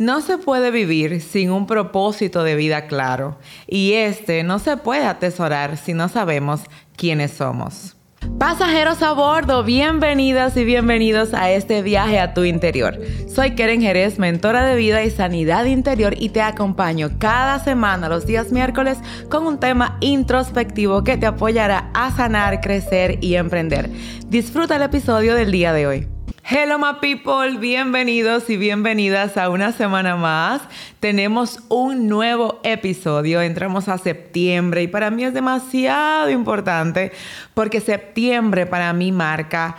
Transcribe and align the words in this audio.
No 0.00 0.22
se 0.22 0.38
puede 0.38 0.70
vivir 0.70 1.20
sin 1.20 1.50
un 1.50 1.66
propósito 1.66 2.42
de 2.42 2.54
vida 2.54 2.86
claro 2.86 3.36
y 3.66 3.92
este 3.92 4.42
no 4.44 4.58
se 4.58 4.78
puede 4.78 5.04
atesorar 5.04 5.76
si 5.76 5.92
no 5.92 6.08
sabemos 6.08 6.62
quiénes 6.96 7.32
somos. 7.32 7.98
Pasajeros 8.38 9.02
a 9.02 9.12
bordo, 9.12 9.62
bienvenidas 9.62 10.56
y 10.56 10.64
bienvenidos 10.64 11.34
a 11.34 11.50
este 11.50 11.82
viaje 11.82 12.18
a 12.18 12.32
tu 12.32 12.44
interior. 12.44 12.98
Soy 13.28 13.50
Keren 13.50 13.82
Jerez, 13.82 14.18
mentora 14.18 14.64
de 14.64 14.74
vida 14.76 15.04
y 15.04 15.10
sanidad 15.10 15.66
interior 15.66 16.14
y 16.16 16.30
te 16.30 16.40
acompaño 16.40 17.10
cada 17.18 17.58
semana 17.58 18.08
los 18.08 18.24
días 18.24 18.52
miércoles 18.52 18.96
con 19.28 19.46
un 19.46 19.60
tema 19.60 19.98
introspectivo 20.00 21.04
que 21.04 21.18
te 21.18 21.26
apoyará 21.26 21.90
a 21.92 22.10
sanar, 22.10 22.62
crecer 22.62 23.18
y 23.20 23.34
emprender. 23.34 23.90
Disfruta 24.28 24.76
el 24.76 24.82
episodio 24.82 25.34
del 25.34 25.52
día 25.52 25.74
de 25.74 25.86
hoy. 25.86 26.19
Hello 26.52 26.80
my 26.80 26.98
people, 27.00 27.58
bienvenidos 27.60 28.50
y 28.50 28.56
bienvenidas 28.56 29.36
a 29.36 29.50
una 29.50 29.70
semana 29.70 30.16
más. 30.16 30.60
Tenemos 30.98 31.60
un 31.68 32.08
nuevo 32.08 32.58
episodio, 32.64 33.40
entramos 33.40 33.88
a 33.88 33.98
septiembre 33.98 34.82
y 34.82 34.88
para 34.88 35.12
mí 35.12 35.22
es 35.22 35.32
demasiado 35.32 36.28
importante 36.28 37.12
porque 37.54 37.80
septiembre 37.80 38.66
para 38.66 38.92
mí 38.92 39.12
marca 39.12 39.76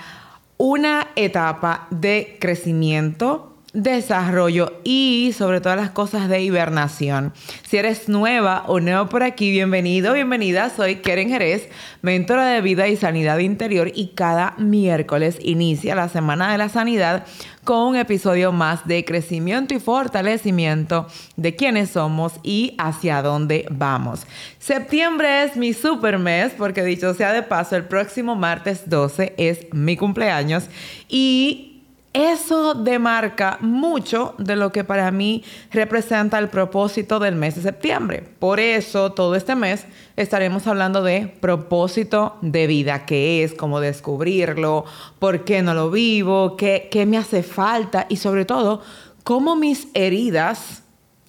una 0.55 1.09
etapa 1.17 1.87
de 1.89 2.37
crecimiento, 2.39 3.50
desarrollo 3.73 4.73
y 4.83 5.33
sobre 5.37 5.61
todas 5.61 5.77
las 5.77 5.91
cosas 5.91 6.27
de 6.27 6.41
hibernación. 6.41 7.33
Si 7.67 7.77
eres 7.77 8.09
nueva 8.09 8.65
o 8.67 8.79
nuevo 8.79 9.07
por 9.07 9.23
aquí, 9.23 9.49
bienvenido, 9.49 10.13
bienvenida. 10.13 10.69
Soy 10.69 10.97
Keren 10.97 11.29
Jerez, 11.29 11.69
mentora 12.01 12.47
de 12.47 12.61
vida 12.61 12.87
y 12.89 12.97
sanidad 12.97 13.37
interior 13.39 13.89
y 13.93 14.07
cada 14.09 14.55
miércoles 14.57 15.37
inicia 15.41 15.95
la 15.95 16.09
Semana 16.09 16.51
de 16.51 16.57
la 16.57 16.67
Sanidad 16.67 17.25
con 17.63 17.89
un 17.89 17.95
episodio 17.95 18.51
más 18.51 18.85
de 18.87 19.05
crecimiento 19.05 19.73
y 19.73 19.79
fortalecimiento 19.79 21.07
de 21.37 21.55
quiénes 21.55 21.91
somos 21.91 22.33
y 22.43 22.75
hacia 22.77 23.21
dónde 23.21 23.65
vamos. 23.69 24.25
Septiembre 24.59 25.43
es 25.43 25.55
mi 25.55 25.73
super 25.73 26.17
mes 26.17 26.53
porque 26.57 26.83
dicho 26.83 27.13
sea 27.13 27.31
de 27.31 27.43
paso, 27.43 27.75
el 27.75 27.85
próximo 27.85 28.35
martes 28.35 28.89
12 28.89 29.35
es 29.37 29.67
mi 29.71 29.95
cumpleaños 29.95 30.65
y 31.07 31.70
eso 32.13 32.73
demarca 32.73 33.57
mucho 33.61 34.35
de 34.37 34.57
lo 34.57 34.73
que 34.73 34.83
para 34.83 35.11
mí 35.11 35.45
representa 35.71 36.39
el 36.39 36.49
propósito 36.49 37.19
del 37.19 37.35
mes 37.35 37.55
de 37.55 37.61
septiembre. 37.61 38.21
Por 38.39 38.59
eso 38.59 39.13
todo 39.13 39.35
este 39.35 39.55
mes 39.55 39.85
estaremos 40.17 40.67
hablando 40.67 41.03
de 41.03 41.27
propósito 41.39 42.37
de 42.41 42.67
vida, 42.67 43.05
qué 43.05 43.43
es, 43.43 43.53
cómo 43.53 43.79
descubrirlo, 43.79 44.83
por 45.19 45.45
qué 45.45 45.61
no 45.61 45.73
lo 45.73 45.89
vivo, 45.89 46.57
qué, 46.57 46.89
qué 46.91 47.05
me 47.05 47.17
hace 47.17 47.43
falta 47.43 48.07
y 48.09 48.17
sobre 48.17 48.43
todo 48.43 48.81
cómo 49.23 49.55
mis 49.55 49.87
heridas 49.93 50.83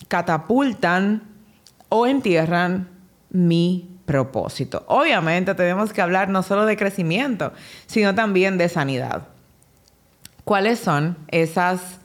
catapultan 0.09 1.23
o 1.91 2.09
entierran 2.09 2.89
mi 3.31 3.89
propósito. 4.05 4.85
Obviamente 4.89 5.55
tenemos 5.55 5.93
que 5.93 6.03
hablar 6.03 6.29
no 6.29 6.43
solo 6.43 6.67
de 6.67 6.77
crecimiento, 6.77 7.53
sino 7.87 8.17
también 8.17 8.59
de 8.59 8.69
sanidad 8.69 9.32
cuáles 10.45 10.79
son 10.79 11.17
esas 11.29 12.01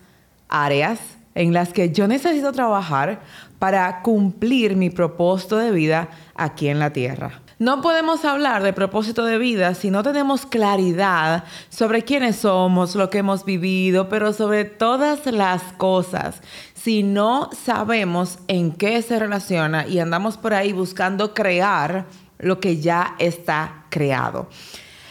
áreas 0.49 0.99
en 1.35 1.53
las 1.53 1.71
que 1.71 1.91
yo 1.91 2.07
necesito 2.07 2.51
trabajar 2.51 3.21
para 3.59 4.01
cumplir 4.01 4.75
mi 4.75 4.89
propósito 4.89 5.57
de 5.57 5.71
vida 5.71 6.09
aquí 6.35 6.67
en 6.67 6.79
la 6.79 6.91
tierra. 6.91 7.41
No 7.59 7.81
podemos 7.81 8.23
hablar 8.23 8.61
de 8.61 8.71
propósito 8.71 9.25
de 9.25 9.39
vida 9.39 9.73
si 9.73 9.89
no 9.89 10.03
tenemos 10.03 10.45
claridad 10.45 11.43
sobre 11.69 12.03
quiénes 12.03 12.35
somos, 12.35 12.93
lo 12.93 13.09
que 13.09 13.17
hemos 13.19 13.45
vivido, 13.45 14.09
pero 14.09 14.31
sobre 14.31 14.65
todas 14.65 15.25
las 15.25 15.63
cosas. 15.73 16.41
Si 16.75 17.01
no 17.01 17.49
sabemos 17.65 18.37
en 18.47 18.71
qué 18.71 19.01
se 19.01 19.17
relaciona 19.17 19.87
y 19.87 19.97
andamos 19.97 20.37
por 20.37 20.53
ahí 20.53 20.71
buscando 20.71 21.33
crear 21.33 22.05
lo 22.37 22.59
que 22.59 22.77
ya 22.77 23.15
está 23.17 23.85
creado. 23.89 24.49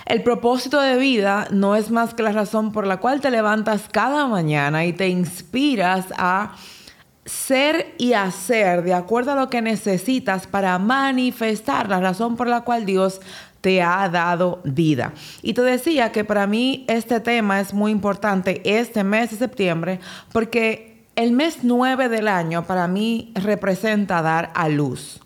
El 0.06 0.22
propósito 0.22 0.80
de 0.80 0.96
vida 0.96 1.48
no 1.50 1.74
es 1.74 1.90
más 1.90 2.14
que 2.14 2.22
la 2.22 2.30
razón 2.30 2.70
por 2.70 2.86
la 2.86 2.98
cual 2.98 3.20
te 3.20 3.28
levantas 3.28 3.88
cada 3.90 4.28
mañana 4.28 4.86
y 4.86 4.92
te 4.92 5.08
inspiras 5.08 6.06
a 6.16 6.54
ser 7.24 7.92
y 7.98 8.12
hacer 8.12 8.84
de 8.84 8.94
acuerdo 8.94 9.32
a 9.32 9.34
lo 9.34 9.50
que 9.50 9.60
necesitas 9.60 10.46
para 10.46 10.78
manifestar 10.78 11.88
la 11.88 11.98
razón 11.98 12.36
por 12.36 12.46
la 12.46 12.60
cual 12.60 12.86
Dios 12.86 13.20
te 13.60 13.82
ha 13.82 14.08
dado 14.08 14.60
vida. 14.62 15.12
Y 15.42 15.54
te 15.54 15.62
decía 15.62 16.12
que 16.12 16.22
para 16.22 16.46
mí 16.46 16.84
este 16.86 17.18
tema 17.18 17.58
es 17.58 17.74
muy 17.74 17.90
importante 17.90 18.62
este 18.64 19.02
mes 19.02 19.30
de 19.30 19.38
septiembre 19.38 19.98
porque 20.32 21.04
el 21.16 21.32
mes 21.32 21.58
9 21.62 22.08
del 22.08 22.28
año 22.28 22.64
para 22.64 22.86
mí 22.86 23.32
representa 23.34 24.22
dar 24.22 24.52
a 24.54 24.68
luz 24.68 25.20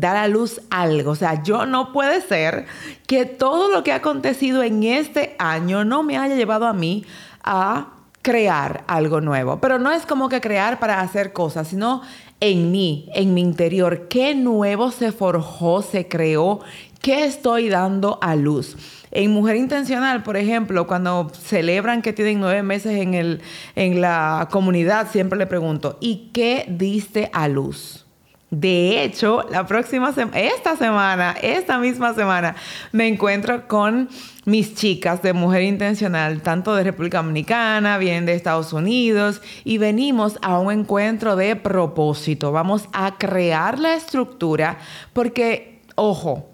dar 0.00 0.16
a 0.16 0.28
luz 0.28 0.60
algo. 0.70 1.12
O 1.12 1.16
sea, 1.16 1.42
yo 1.42 1.66
no 1.66 1.92
puede 1.92 2.20
ser 2.20 2.66
que 3.06 3.24
todo 3.24 3.70
lo 3.70 3.82
que 3.82 3.92
ha 3.92 3.96
acontecido 3.96 4.62
en 4.62 4.82
este 4.82 5.36
año 5.38 5.84
no 5.84 6.02
me 6.02 6.18
haya 6.18 6.34
llevado 6.34 6.66
a 6.66 6.72
mí 6.72 7.04
a 7.42 7.88
crear 8.22 8.84
algo 8.86 9.20
nuevo. 9.20 9.60
Pero 9.60 9.78
no 9.78 9.90
es 9.90 10.04
como 10.06 10.28
que 10.28 10.40
crear 10.40 10.78
para 10.78 11.00
hacer 11.00 11.32
cosas, 11.32 11.68
sino 11.68 12.02
en 12.40 12.70
mí, 12.70 13.08
en 13.14 13.34
mi 13.34 13.40
interior. 13.40 14.08
¿Qué 14.08 14.34
nuevo 14.34 14.90
se 14.90 15.12
forjó, 15.12 15.82
se 15.82 16.08
creó? 16.08 16.60
¿Qué 17.00 17.24
estoy 17.24 17.68
dando 17.68 18.18
a 18.22 18.36
luz? 18.36 18.76
En 19.10 19.30
Mujer 19.32 19.56
Intencional, 19.56 20.22
por 20.22 20.36
ejemplo, 20.36 20.86
cuando 20.86 21.30
celebran 21.32 22.02
que 22.02 22.12
tienen 22.12 22.40
nueve 22.40 22.62
meses 22.62 23.00
en, 23.00 23.14
el, 23.14 23.40
en 23.74 24.00
la 24.00 24.48
comunidad, 24.50 25.10
siempre 25.10 25.38
le 25.38 25.46
pregunto, 25.46 25.96
¿y 26.00 26.30
qué 26.34 26.66
diste 26.68 27.30
a 27.32 27.48
luz? 27.48 28.07
De 28.50 29.04
hecho, 29.04 29.44
la 29.50 29.66
próxima 29.66 30.12
semana, 30.12 30.38
esta 30.38 30.74
semana, 30.74 31.36
esta 31.42 31.78
misma 31.78 32.14
semana, 32.14 32.56
me 32.92 33.06
encuentro 33.06 33.68
con 33.68 34.08
mis 34.46 34.74
chicas 34.74 35.20
de 35.20 35.34
Mujer 35.34 35.62
Intencional, 35.64 36.40
tanto 36.40 36.74
de 36.74 36.82
República 36.82 37.18
Dominicana, 37.18 37.98
bien 37.98 38.24
de 38.24 38.32
Estados 38.32 38.72
Unidos, 38.72 39.42
y 39.64 39.76
venimos 39.76 40.38
a 40.40 40.58
un 40.58 40.72
encuentro 40.72 41.36
de 41.36 41.56
propósito. 41.56 42.50
Vamos 42.50 42.88
a 42.94 43.18
crear 43.18 43.78
la 43.78 43.92
estructura 43.92 44.78
porque, 45.12 45.82
ojo, 45.94 46.48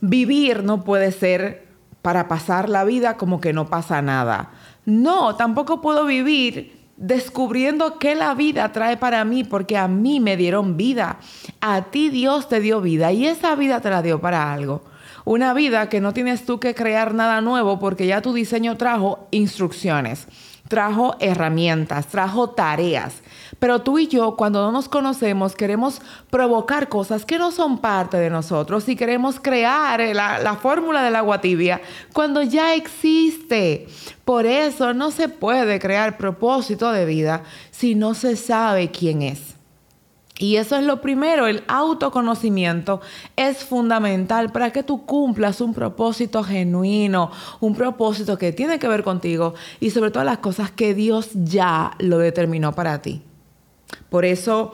vivir 0.00 0.62
no 0.62 0.84
puede 0.84 1.10
ser 1.10 1.66
para 2.00 2.28
pasar 2.28 2.68
la 2.68 2.84
vida 2.84 3.16
como 3.16 3.40
que 3.40 3.52
no 3.52 3.66
pasa 3.66 4.02
nada. 4.02 4.52
No, 4.86 5.34
tampoco 5.34 5.80
puedo 5.80 6.06
vivir 6.06 6.79
descubriendo 7.00 7.98
qué 7.98 8.14
la 8.14 8.34
vida 8.34 8.70
trae 8.72 8.98
para 8.98 9.24
mí, 9.24 9.42
porque 9.42 9.76
a 9.76 9.88
mí 9.88 10.20
me 10.20 10.36
dieron 10.36 10.76
vida. 10.76 11.18
A 11.60 11.86
ti 11.90 12.10
Dios 12.10 12.48
te 12.48 12.60
dio 12.60 12.80
vida 12.80 13.10
y 13.10 13.26
esa 13.26 13.56
vida 13.56 13.80
te 13.80 13.90
la 13.90 14.02
dio 14.02 14.20
para 14.20 14.52
algo. 14.52 14.84
Una 15.24 15.54
vida 15.54 15.88
que 15.88 16.00
no 16.00 16.12
tienes 16.12 16.44
tú 16.44 16.60
que 16.60 16.74
crear 16.74 17.14
nada 17.14 17.40
nuevo 17.40 17.78
porque 17.78 18.06
ya 18.06 18.22
tu 18.22 18.32
diseño 18.32 18.76
trajo 18.76 19.26
instrucciones, 19.30 20.28
trajo 20.70 21.16
herramientas, 21.18 22.06
trajo 22.06 22.50
tareas. 22.50 23.22
Pero 23.58 23.82
tú 23.82 23.98
y 23.98 24.06
yo, 24.06 24.36
cuando 24.36 24.62
no 24.62 24.70
nos 24.70 24.88
conocemos, 24.88 25.56
queremos 25.56 26.00
provocar 26.30 26.88
cosas 26.88 27.26
que 27.26 27.38
no 27.38 27.50
son 27.50 27.78
parte 27.78 28.18
de 28.18 28.30
nosotros 28.30 28.88
y 28.88 28.94
queremos 28.94 29.40
crear 29.40 30.00
la, 30.14 30.38
la 30.38 30.54
fórmula 30.54 31.02
del 31.02 31.16
agua 31.16 31.40
tibia 31.40 31.80
cuando 32.12 32.40
ya 32.42 32.74
existe. 32.74 33.88
Por 34.24 34.46
eso 34.46 34.94
no 34.94 35.10
se 35.10 35.28
puede 35.28 35.80
crear 35.80 36.16
propósito 36.16 36.92
de 36.92 37.04
vida 37.04 37.42
si 37.72 37.96
no 37.96 38.14
se 38.14 38.36
sabe 38.36 38.92
quién 38.92 39.22
es. 39.22 39.59
Y 40.40 40.56
eso 40.56 40.76
es 40.76 40.84
lo 40.84 41.02
primero, 41.02 41.46
el 41.46 41.62
autoconocimiento 41.68 43.02
es 43.36 43.58
fundamental 43.58 44.50
para 44.50 44.72
que 44.72 44.82
tú 44.82 45.04
cumplas 45.04 45.60
un 45.60 45.74
propósito 45.74 46.42
genuino, 46.42 47.30
un 47.60 47.74
propósito 47.74 48.38
que 48.38 48.50
tiene 48.50 48.78
que 48.78 48.88
ver 48.88 49.02
contigo 49.02 49.52
y 49.80 49.90
sobre 49.90 50.10
todo 50.10 50.24
las 50.24 50.38
cosas 50.38 50.70
que 50.70 50.94
Dios 50.94 51.28
ya 51.34 51.90
lo 51.98 52.16
determinó 52.16 52.72
para 52.74 53.02
ti. 53.02 53.20
Por 54.08 54.24
eso 54.24 54.72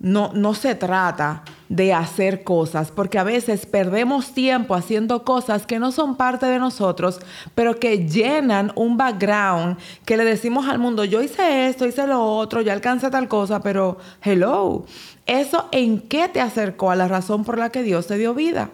no, 0.00 0.32
no 0.34 0.52
se 0.52 0.74
trata 0.74 1.44
de 1.68 1.92
hacer 1.92 2.44
cosas, 2.44 2.90
porque 2.90 3.18
a 3.18 3.24
veces 3.24 3.66
perdemos 3.66 4.32
tiempo 4.32 4.74
haciendo 4.74 5.24
cosas 5.24 5.66
que 5.66 5.78
no 5.78 5.92
son 5.92 6.16
parte 6.16 6.46
de 6.46 6.58
nosotros, 6.58 7.20
pero 7.54 7.78
que 7.78 8.06
llenan 8.06 8.72
un 8.76 8.96
background 8.96 9.78
que 10.04 10.16
le 10.16 10.24
decimos 10.24 10.68
al 10.68 10.78
mundo, 10.78 11.04
yo 11.04 11.22
hice 11.22 11.68
esto, 11.68 11.86
hice 11.86 12.06
lo 12.06 12.24
otro, 12.24 12.60
ya 12.60 12.72
alcancé 12.72 13.10
tal 13.10 13.28
cosa, 13.28 13.60
pero 13.60 13.98
hello, 14.22 14.84
¿eso 15.26 15.68
en 15.72 16.00
qué 16.00 16.28
te 16.28 16.40
acercó 16.40 16.90
a 16.90 16.96
la 16.96 17.08
razón 17.08 17.44
por 17.44 17.58
la 17.58 17.70
que 17.70 17.82
Dios 17.82 18.06
te 18.06 18.18
dio 18.18 18.34
vida? 18.34 18.70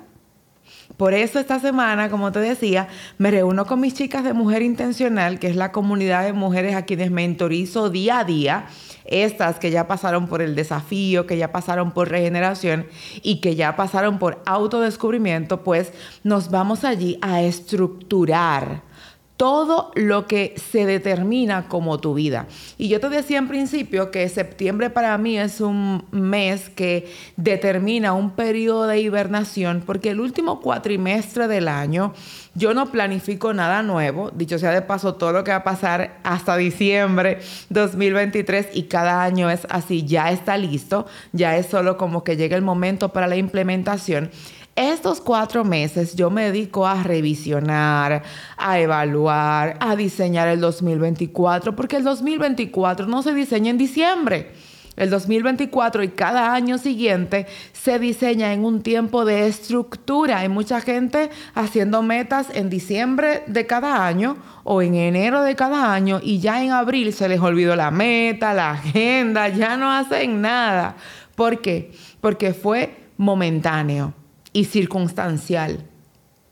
Por 0.97 1.15
eso 1.15 1.39
esta 1.39 1.59
semana, 1.59 2.11
como 2.11 2.33
te 2.33 2.41
decía, 2.41 2.89
me 3.19 3.31
reúno 3.31 3.65
con 3.67 3.81
mis 3.81 3.95
chicas 3.95 4.25
de 4.25 4.35
Mujer 4.35 4.63
Intencional, 4.63 5.39
que 5.39 5.49
es 5.49 5.57
la 5.57 5.73
comunidad 5.73 6.25
de 6.25 6.33
mujeres 6.33 6.77
a 6.77 6.83
quienes 6.83 7.11
mentorizo 7.11 7.89
día 7.89 8.19
a 8.21 8.25
día 8.25 8.67
estas 9.05 9.59
que 9.59 9.71
ya 9.71 9.89
pasaron 9.89 10.27
por 10.27 10.43
el 10.43 10.55
desafío, 10.55 11.27
que 11.27 11.37
ya 11.37 11.53
pasaron 11.53 11.93
por 11.93 12.09
regeneración 12.09 12.87
y 13.23 13.41
que 13.41 13.57
ya 13.57 13.77
pasaron 13.77 14.19
por 14.19 14.43
autodescubrimiento, 14.47 15.63
pues 15.63 15.93
nos 16.23 16.51
vamos 16.51 16.85
allí 16.85 17.19
a 17.23 17.43
estructurar 17.43 18.92
todo 19.37 19.91
lo 19.95 20.27
que 20.27 20.55
se 20.57 20.87
determina 20.87 21.69
como 21.69 21.99
tu 21.99 22.15
vida. 22.15 22.47
Y 22.79 22.89
yo 22.89 23.01
te 23.01 23.09
decía 23.09 23.39
en 23.39 23.49
principio 23.49 24.11
que 24.11 24.29
septiembre 24.29 24.91
para 24.91 25.17
mí 25.19 25.39
es 25.39 25.61
un 25.61 26.05
mes 26.11 26.69
que 26.69 27.13
determina 27.37 28.13
un 28.13 28.31
periodo 28.33 28.87
de 28.87 29.01
hibernación 29.01 29.83
porque 29.85 30.11
el 30.11 30.21
último 30.21 30.61
cuatrimestre 30.61 31.49
del 31.49 31.69
año 31.69 32.13
yo 32.55 32.75
no 32.75 32.91
planifico 32.91 33.55
nada 33.55 33.83
nuevo, 33.83 34.31
dicho 34.35 34.59
sea 34.59 34.73
de 34.73 34.83
paso 34.83 35.15
todo 35.15 35.33
lo 35.33 35.43
que 35.43 35.53
va 35.53 35.59
a 35.59 35.65
pasar 35.65 36.19
hasta 36.23 36.57
diciembre 36.57 37.41
2023 37.71 38.69
y 38.75 38.85
cada 38.85 39.23
año 39.23 39.51
es 39.51 39.67
así, 39.71 40.05
ya 40.05 40.31
está 40.31 40.59
listo, 40.59 41.07
ya 41.33 41.57
es 41.57 41.67
solo 41.67 41.97
como 41.97 42.25
que 42.25 42.37
llega 42.37 42.57
el 42.57 42.63
momento 42.63 43.09
para 43.09 43.27
la 43.27 43.37
implementación. 43.37 44.31
Estos 44.75 45.21
cuatro 45.21 45.65
meses 45.65 46.17
yo 46.17 46.31
me 46.31 46.45
dedico 46.45 46.87
a 46.87 47.03
revisionar, 47.03 48.23
a 48.57 48.79
evaluar, 48.79 49.77
a 49.81 49.97
diseñar 49.97 50.49
el 50.49 50.61
2024, 50.61 51.77
porque 51.77 51.97
el 51.97 52.05
2024 52.05 53.07
no 53.07 53.23
se 53.23 53.35
diseña 53.35 53.71
en 53.71 53.77
diciembre. 53.77 54.51
El 54.97 55.11
2024 55.11 56.03
y 56.03 56.09
cada 56.09 56.55
año 56.55 56.79
siguiente 56.79 57.47
se 57.73 57.99
diseña 57.99 58.55
en 58.55 58.65
un 58.65 58.83
tiempo 58.83 59.27
de 59.27 59.47
estructura. 59.47 60.39
Hay 60.39 60.49
mucha 60.49 60.81
gente 60.81 61.31
haciendo 61.55 62.03
metas 62.03 62.49
en 62.55 62.71
diciembre 62.71 63.43
de 63.47 63.67
cada 63.67 64.07
año 64.07 64.39
o 64.65 64.81
en 64.81 64.95
enero 64.95 65.43
de 65.43 65.55
cada 65.55 65.93
año 65.93 66.19
y 66.23 66.41
ya 66.41 66.63
en 66.63 66.73
abril 66.73 67.13
se 67.13 67.29
les 67.29 67.41
olvidó 67.41 67.77
la 67.77 67.91
meta, 67.91 68.55
la 68.55 68.73
agenda, 68.73 69.49
ya 69.49 69.77
no 69.77 69.91
hacen 69.93 70.41
nada. 70.41 70.97
¿Por 71.35 71.61
qué? 71.61 71.93
Porque 72.21 72.55
fue 72.55 72.95
momentáneo 73.19 74.15
y 74.53 74.65
circunstancial. 74.65 75.85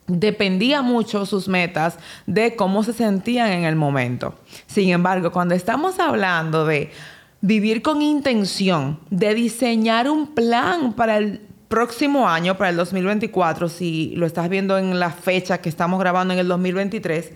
Dependía 0.06 0.82
mucho 0.82 1.24
sus 1.26 1.48
metas 1.48 1.98
de 2.26 2.56
cómo 2.56 2.82
se 2.82 2.92
sentían 2.92 3.50
en 3.50 3.64
el 3.64 3.76
momento. 3.76 4.34
Sin 4.66 4.90
embargo, 4.90 5.30
cuando 5.30 5.54
estamos 5.54 6.00
hablando 6.00 6.64
de 6.64 6.90
vivir 7.40 7.82
con 7.82 8.02
intención, 8.02 9.00
de 9.10 9.34
diseñar 9.34 10.10
un 10.10 10.34
plan 10.34 10.92
para 10.94 11.18
el 11.18 11.40
próximo 11.68 12.28
año, 12.28 12.56
para 12.58 12.70
el 12.70 12.76
2024, 12.76 13.68
si 13.68 14.12
lo 14.16 14.26
estás 14.26 14.48
viendo 14.48 14.76
en 14.76 14.98
la 14.98 15.10
fecha 15.10 15.60
que 15.60 15.68
estamos 15.68 16.00
grabando 16.00 16.34
en 16.34 16.40
el 16.40 16.48
2023, 16.48 17.30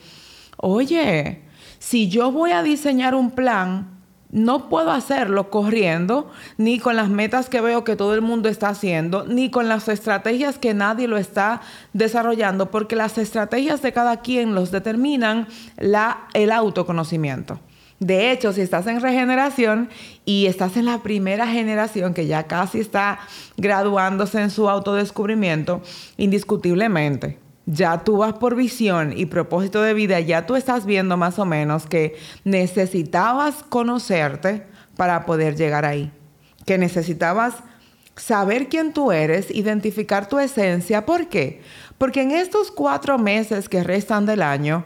oye, 0.56 1.42
si 1.78 2.08
yo 2.08 2.32
voy 2.32 2.50
a 2.50 2.62
diseñar 2.62 3.14
un 3.14 3.30
plan, 3.30 3.93
no 4.34 4.68
puedo 4.68 4.90
hacerlo 4.90 5.48
corriendo, 5.48 6.28
ni 6.58 6.80
con 6.80 6.96
las 6.96 7.08
metas 7.08 7.48
que 7.48 7.60
veo 7.60 7.84
que 7.84 7.94
todo 7.94 8.14
el 8.14 8.20
mundo 8.20 8.48
está 8.48 8.68
haciendo, 8.68 9.24
ni 9.26 9.48
con 9.48 9.68
las 9.68 9.88
estrategias 9.88 10.58
que 10.58 10.74
nadie 10.74 11.06
lo 11.06 11.16
está 11.16 11.60
desarrollando, 11.92 12.72
porque 12.72 12.96
las 12.96 13.16
estrategias 13.16 13.80
de 13.80 13.92
cada 13.92 14.22
quien 14.22 14.56
los 14.56 14.72
determinan 14.72 15.46
el 15.76 16.50
autoconocimiento. 16.50 17.60
De 18.00 18.32
hecho, 18.32 18.52
si 18.52 18.60
estás 18.60 18.88
en 18.88 19.00
regeneración 19.00 19.88
y 20.24 20.46
estás 20.46 20.76
en 20.76 20.86
la 20.86 20.98
primera 20.98 21.46
generación 21.46 22.12
que 22.12 22.26
ya 22.26 22.42
casi 22.42 22.80
está 22.80 23.20
graduándose 23.56 24.42
en 24.42 24.50
su 24.50 24.68
autodescubrimiento, 24.68 25.80
indiscutiblemente 26.16 27.43
ya 27.66 28.04
tú 28.04 28.18
vas 28.18 28.34
por 28.34 28.54
visión 28.54 29.12
y 29.16 29.26
propósito 29.26 29.82
de 29.82 29.94
vida, 29.94 30.20
ya 30.20 30.46
tú 30.46 30.56
estás 30.56 30.86
viendo 30.86 31.16
más 31.16 31.38
o 31.38 31.46
menos 31.46 31.86
que 31.86 32.16
necesitabas 32.44 33.62
conocerte 33.62 34.66
para 34.96 35.24
poder 35.24 35.56
llegar 35.56 35.84
ahí, 35.84 36.12
que 36.66 36.78
necesitabas 36.78 37.54
saber 38.16 38.68
quién 38.68 38.92
tú 38.92 39.12
eres, 39.12 39.50
identificar 39.50 40.28
tu 40.28 40.38
esencia. 40.38 41.06
¿Por 41.06 41.28
qué? 41.28 41.62
Porque 41.98 42.22
en 42.22 42.30
estos 42.32 42.70
cuatro 42.70 43.18
meses 43.18 43.68
que 43.68 43.82
restan 43.82 44.26
del 44.26 44.42
año, 44.42 44.84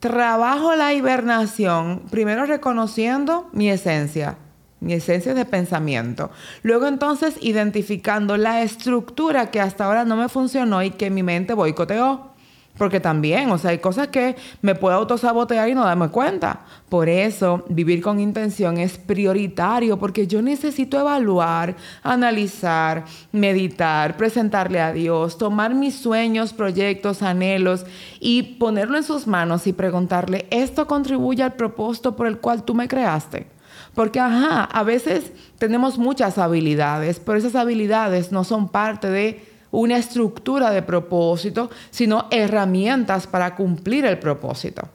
trabajo 0.00 0.74
la 0.74 0.92
hibernación, 0.92 2.02
primero 2.10 2.46
reconociendo 2.46 3.48
mi 3.52 3.70
esencia, 3.70 4.38
mi 4.82 4.94
esencia 4.94 5.32
de 5.32 5.44
pensamiento. 5.44 6.30
Luego 6.62 6.86
entonces 6.86 7.36
identificando 7.40 8.36
la 8.36 8.62
estructura 8.62 9.50
que 9.50 9.60
hasta 9.60 9.84
ahora 9.84 10.04
no 10.04 10.16
me 10.16 10.28
funcionó 10.28 10.82
y 10.82 10.90
que 10.90 11.08
mi 11.08 11.22
mente 11.22 11.54
boicoteó. 11.54 12.32
Porque 12.78 13.00
también, 13.00 13.50
o 13.50 13.58
sea, 13.58 13.70
hay 13.72 13.78
cosas 13.78 14.08
que 14.08 14.34
me 14.62 14.74
puedo 14.74 14.96
autosabotear 14.96 15.68
y 15.68 15.74
no 15.74 15.84
darme 15.84 16.08
cuenta. 16.08 16.60
Por 16.88 17.06
eso, 17.10 17.64
vivir 17.68 18.00
con 18.00 18.18
intención 18.18 18.78
es 18.78 18.96
prioritario, 18.96 19.98
porque 19.98 20.26
yo 20.26 20.40
necesito 20.40 20.98
evaluar, 20.98 21.76
analizar, 22.02 23.04
meditar, 23.30 24.16
presentarle 24.16 24.80
a 24.80 24.90
Dios, 24.90 25.36
tomar 25.36 25.74
mis 25.74 25.96
sueños, 25.96 26.54
proyectos, 26.54 27.22
anhelos 27.22 27.84
y 28.20 28.42
ponerlo 28.54 28.96
en 28.96 29.04
sus 29.04 29.26
manos 29.26 29.66
y 29.66 29.74
preguntarle, 29.74 30.46
¿esto 30.50 30.86
contribuye 30.86 31.42
al 31.42 31.52
propósito 31.52 32.16
por 32.16 32.26
el 32.26 32.38
cual 32.38 32.62
tú 32.62 32.74
me 32.74 32.88
creaste? 32.88 33.48
Porque, 33.94 34.20
ajá, 34.20 34.64
a 34.64 34.82
veces 34.84 35.32
tenemos 35.58 35.98
muchas 35.98 36.38
habilidades, 36.38 37.20
pero 37.20 37.38
esas 37.38 37.54
habilidades 37.54 38.32
no 38.32 38.44
son 38.44 38.68
parte 38.68 39.08
de 39.10 39.44
una 39.70 39.96
estructura 39.96 40.70
de 40.70 40.82
propósito, 40.82 41.70
sino 41.90 42.26
herramientas 42.30 43.26
para 43.26 43.54
cumplir 43.54 44.04
el 44.04 44.18
propósito. 44.18 44.88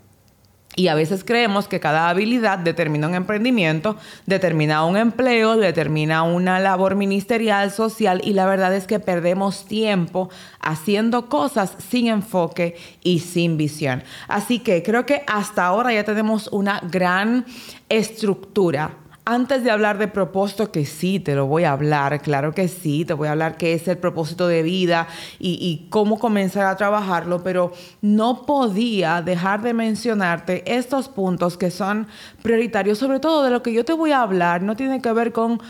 Y 0.77 0.89
a 0.89 0.95
veces 0.95 1.23
creemos 1.23 1.67
que 1.67 1.79
cada 1.79 2.07
habilidad 2.07 2.59
determina 2.59 3.07
un 3.07 3.15
emprendimiento, 3.15 3.97
determina 4.27 4.85
un 4.85 4.95
empleo, 4.95 5.57
determina 5.57 6.21
una 6.21 6.59
labor 6.59 6.93
ministerial, 6.93 7.71
social, 7.71 8.21
y 8.23 8.33
la 8.33 8.45
verdad 8.45 8.75
es 8.75 8.85
que 8.85 8.99
perdemos 8.99 9.65
tiempo 9.65 10.29
haciendo 10.59 11.29
cosas 11.29 11.75
sin 11.89 12.05
enfoque 12.05 12.77
y 13.01 13.21
sin 13.21 13.57
visión. 13.57 14.03
Así 14.27 14.59
que 14.59 14.83
creo 14.83 15.07
que 15.07 15.23
hasta 15.25 15.65
ahora 15.65 15.91
ya 15.91 16.03
tenemos 16.03 16.47
una 16.51 16.79
gran 16.83 17.47
estructura 17.89 18.91
antes 19.29 19.61
de 19.65 19.71
hablar 19.71 19.97
de 19.97 20.07
propósito, 20.07 20.71
que 20.71 20.85
sí, 20.85 21.19
te 21.19 21.35
lo 21.35 21.47
voy 21.47 21.65
a 21.65 21.73
hablar, 21.73 22.21
claro 22.21 22.53
que 22.53 22.69
sí, 22.69 23.03
te 23.03 23.13
voy 23.13 23.27
a 23.27 23.31
hablar 23.31 23.57
qué 23.57 23.73
es 23.73 23.85
el 23.89 23.97
propósito 23.97 24.47
de 24.47 24.63
vida 24.63 25.09
y, 25.37 25.87
cómo 25.89 26.17
comenzar 26.17 26.65
a 26.65 26.77
trabajarlo, 26.77 27.43
pero 27.43 27.73
no 28.01 28.45
podía 28.45 29.21
dejar 29.21 29.61
de 29.63 29.73
mencionarte 29.73 30.63
estos 30.65 31.09
puntos 31.09 31.57
que 31.57 31.71
son 31.71 32.07
prioritarios, 32.41 32.99
sobre 32.99 33.19
todo 33.19 33.43
de 33.43 33.51
lo 33.51 33.61
que 33.61 33.73
yo 33.73 33.83
te 33.83 33.91
voy 33.91 34.13
a 34.13 34.21
hablar, 34.21 34.61
no 34.61 34.77
tiene 34.77 35.01
que 35.01 35.11
ver 35.11 35.33
con 35.33 35.61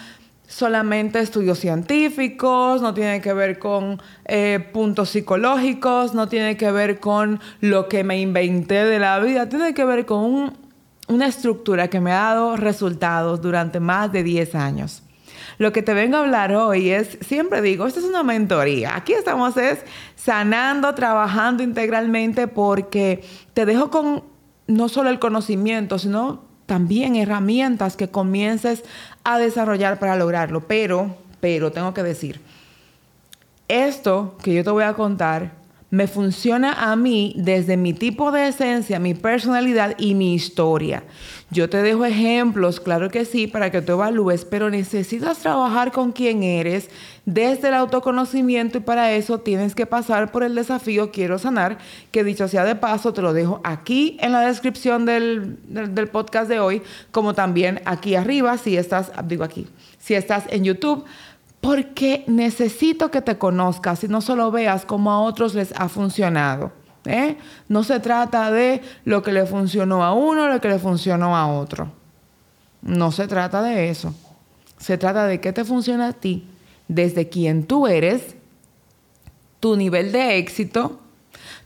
solamente 0.48 1.18
estudios 1.18 1.58
científicos, 1.58 2.84
no 2.84 2.94
tiene 2.94 3.22
que 3.22 3.34
ver 3.34 3.58
con 3.58 4.00
eh, 4.26 4.60
puntos 4.72 5.10
psicológicos, 5.10 6.14
no 6.14 6.28
tiene 6.28 6.58
que 6.58 6.72
ver 6.72 7.00
con 7.00 7.40
lo 7.62 7.90
que 7.90 8.04
me 8.04 8.22
inventé 8.22 8.86
de 8.86 9.00
la 9.00 9.20
vida, 9.20 9.50
tiene 9.50 9.74
que 9.74 9.84
ver 9.84 10.06
con 10.06 10.24
un 10.24 10.67
una 11.08 11.28
estructura 11.28 11.90
que 11.90 12.00
me 12.00 12.12
ha 12.12 12.24
dado 12.24 12.58
resultados 12.58 13.42
durante 13.42 13.80
más 13.80 14.12
de 14.12 14.24
10 14.24 14.56
años. 14.56 15.04
Lo 15.58 15.72
que 15.72 15.82
te 15.82 15.94
vengo 15.94 16.18
a 16.18 16.20
hablar 16.22 16.54
hoy 16.54 16.90
es, 16.90 17.18
siempre 17.22 17.62
digo, 17.62 17.88
esto 17.88 18.00
es 18.00 18.06
una 18.06 18.24
mentoría. 18.24 18.96
Aquí 18.96 19.14
estamos 19.14 19.58
es 19.58 19.80
sanando, 20.16 20.94
trabajando 20.94 21.64
integralmente 21.64 22.48
porque 22.48 23.24
te 23.54 23.66
dejo 23.66 23.90
con 23.90 24.24
no 24.68 24.90
solo 24.90 25.10
el 25.10 25.20
conocimiento, 25.20 25.98
sino 25.98 26.44
también 26.66 27.16
herramientas 27.16 27.96
que 27.96 28.10
comiences 28.10 28.84
a 29.24 29.40
desarrollar 29.40 29.98
para 29.98 30.16
lograrlo. 30.16 30.68
Pero, 30.68 31.16
pero 31.40 31.72
tengo 31.72 31.94
que 31.94 32.04
decir, 32.04 32.42
esto 33.68 34.38
que 34.44 34.54
yo 34.54 34.64
te 34.64 34.70
voy 34.70 34.84
a 34.84 34.94
contar 34.94 35.54
me 35.90 36.08
funciona 36.08 36.92
a 36.92 36.96
mí 36.98 37.34
desde 37.38 37.78
mi 37.78 37.94
tipo 37.94 38.32
de 38.32 38.50
esencia, 38.50 39.00
mi 39.00 39.14
personalidad 39.14 39.96
y 39.98 40.16
mi 40.16 40.34
historia. 40.34 41.04
Yo 41.50 41.70
te 41.70 41.82
dejo 41.82 42.04
ejemplos, 42.04 42.82
claro 42.82 43.10
que 43.10 43.24
sí, 43.24 43.48
para 43.48 43.72
que 43.72 43.82
tú 43.82 43.94
evalúes, 43.94 44.44
pero 44.44 44.70
necesitas 44.70 45.38
trabajar 45.40 45.94
con 45.94 46.12
quien 46.12 46.44
eres 46.44 46.90
desde 47.26 47.70
el 47.70 47.76
autoconocimiento 47.76 48.80
y 48.80 48.82
para 48.82 49.14
eso 49.14 49.40
tienes 49.40 49.76
que 49.76 49.86
pasar 49.86 50.30
por 50.34 50.44
el 50.44 50.56
desafío 50.56 51.10
Quiero 51.12 51.40
Sanar, 51.40 51.78
que 52.12 52.26
dicho 52.26 52.50
sea 52.50 52.66
de 52.66 52.76
paso, 52.76 53.14
te 53.14 53.22
lo 53.22 53.32
dejo 53.32 53.62
aquí 53.64 54.18
en 54.20 54.34
la 54.34 54.42
descripción 54.42 55.06
del, 55.06 55.58
del 55.70 56.10
podcast 56.10 56.50
de 56.50 56.60
hoy, 56.60 56.82
como 57.12 57.34
también 57.34 57.82
aquí 57.86 58.16
arriba, 58.16 58.58
si 58.58 58.76
estás, 58.76 59.12
digo 59.26 59.46
aquí, 59.46 59.68
si 60.00 60.16
estás 60.16 60.44
en 60.50 60.66
YouTube 60.66 61.06
porque 61.62 62.24
necesito 62.28 63.12
que 63.12 63.22
te 63.22 63.38
conozcas 63.38 64.04
y 64.04 64.08
no 64.08 64.22
solo 64.22 64.52
veas 64.52 64.86
cómo 64.86 65.12
a 65.12 65.22
otros 65.22 65.54
les 65.54 65.74
ha 65.74 65.90
funcionado. 65.90 66.72
¿eh? 67.06 67.38
No 67.68 67.84
se 67.84 68.00
trata 68.00 68.52
de 68.52 68.82
lo 69.06 69.24
que 69.24 69.32
le 69.32 69.46
funcionó 69.46 70.04
a 70.04 70.14
uno 70.14 70.48
lo 70.48 70.62
que 70.62 70.70
le 70.70 70.80
funcionó 70.80 71.36
a 71.36 71.48
otro. 71.48 71.92
No 72.82 73.12
se 73.12 73.28
trata 73.28 73.62
de 73.62 73.90
eso. 73.90 74.14
Se 74.78 74.98
trata 74.98 75.26
de 75.26 75.42
qué 75.42 75.52
te 75.54 75.66
funciona 75.66 76.10
a 76.10 76.14
ti, 76.14 76.48
desde 76.88 77.30
quien 77.30 77.66
tú 77.66 77.88
eres, 77.88 78.36
tu 79.60 79.76
nivel 79.76 80.12
de 80.12 80.38
éxito, 80.38 81.00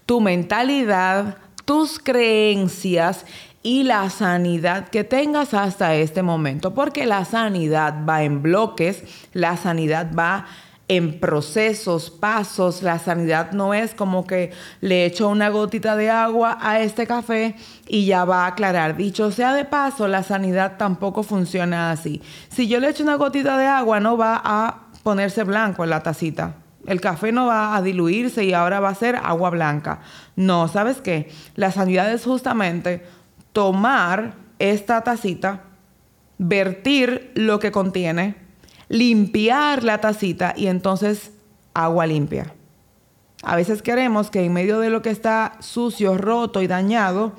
tu 0.05 0.21
mentalidad, 0.21 1.37
tus 1.65 1.99
creencias 1.99 3.25
y 3.63 3.83
la 3.83 4.09
sanidad 4.09 4.89
que 4.89 5.03
tengas 5.03 5.53
hasta 5.53 5.95
este 5.95 6.23
momento, 6.23 6.73
porque 6.73 7.05
la 7.05 7.25
sanidad 7.25 8.05
va 8.07 8.23
en 8.23 8.41
bloques, 8.41 9.03
la 9.33 9.57
sanidad 9.57 10.11
va 10.17 10.45
en 10.91 11.21
procesos, 11.21 12.09
pasos. 12.09 12.83
La 12.83 12.99
sanidad 12.99 13.53
no 13.53 13.73
es 13.73 13.93
como 13.93 14.27
que 14.27 14.51
le 14.81 15.05
echo 15.05 15.29
una 15.29 15.47
gotita 15.47 15.95
de 15.95 16.09
agua 16.09 16.57
a 16.59 16.81
este 16.81 17.07
café 17.07 17.55
y 17.87 18.05
ya 18.05 18.25
va 18.25 18.43
a 18.43 18.47
aclarar. 18.47 18.97
Dicho 18.97 19.31
sea 19.31 19.53
de 19.53 19.63
paso, 19.63 20.09
la 20.09 20.21
sanidad 20.21 20.75
tampoco 20.77 21.23
funciona 21.23 21.91
así. 21.91 22.21
Si 22.49 22.67
yo 22.67 22.81
le 22.81 22.89
echo 22.89 23.03
una 23.03 23.15
gotita 23.15 23.57
de 23.57 23.67
agua, 23.67 24.01
no 24.01 24.17
va 24.17 24.41
a 24.43 24.87
ponerse 25.01 25.45
blanco 25.45 25.85
en 25.85 25.91
la 25.91 26.03
tacita. 26.03 26.55
El 26.85 26.99
café 26.99 27.31
no 27.31 27.45
va 27.45 27.73
a 27.73 27.81
diluirse 27.81 28.43
y 28.43 28.53
ahora 28.53 28.81
va 28.81 28.89
a 28.89 28.95
ser 28.95 29.15
agua 29.15 29.49
blanca. 29.49 30.01
No, 30.35 30.67
¿sabes 30.67 30.97
qué? 30.97 31.31
La 31.55 31.71
sanidad 31.71 32.11
es 32.11 32.25
justamente 32.25 33.05
tomar 33.53 34.35
esta 34.59 35.01
tacita, 35.01 35.63
vertir 36.37 37.31
lo 37.35 37.59
que 37.59 37.71
contiene, 37.71 38.35
limpiar 38.89 39.83
la 39.83 39.99
tacita 39.99 40.53
y 40.55 40.67
entonces 40.67 41.31
agua 41.73 42.05
limpia. 42.05 42.53
A 43.43 43.55
veces 43.55 43.81
queremos 43.81 44.29
que 44.29 44.43
en 44.45 44.53
medio 44.53 44.79
de 44.79 44.89
lo 44.89 45.01
que 45.01 45.09
está 45.09 45.53
sucio, 45.59 46.17
roto 46.17 46.61
y 46.61 46.67
dañado, 46.67 47.33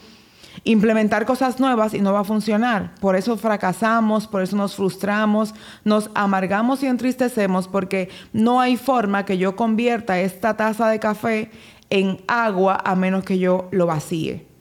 implementar 0.65 1.27
cosas 1.27 1.61
nuevas 1.61 1.95
y 1.95 2.01
no 2.01 2.13
va 2.13 2.21
a 2.21 2.25
funcionar. 2.25 2.95
Por 3.01 3.17
eso 3.17 3.37
fracasamos, 3.37 4.27
por 4.27 4.43
eso 4.43 4.57
nos 4.57 4.75
frustramos, 4.75 5.55
nos 5.85 6.11
amargamos 6.15 6.83
y 6.83 6.87
entristecemos 6.87 7.69
porque 7.69 8.09
no 8.33 8.61
hay 8.61 8.77
forma 8.77 9.25
que 9.25 9.39
yo 9.39 9.57
convierta 9.57 10.21
esta 10.21 10.57
taza 10.57 10.89
de 10.89 10.99
café 10.99 11.51
en 11.91 12.21
agua 12.27 12.81
a 12.85 12.95
menos 12.95 13.25
que 13.25 13.39
yo 13.39 13.69
lo 13.71 13.87
vacíe. 13.87 14.52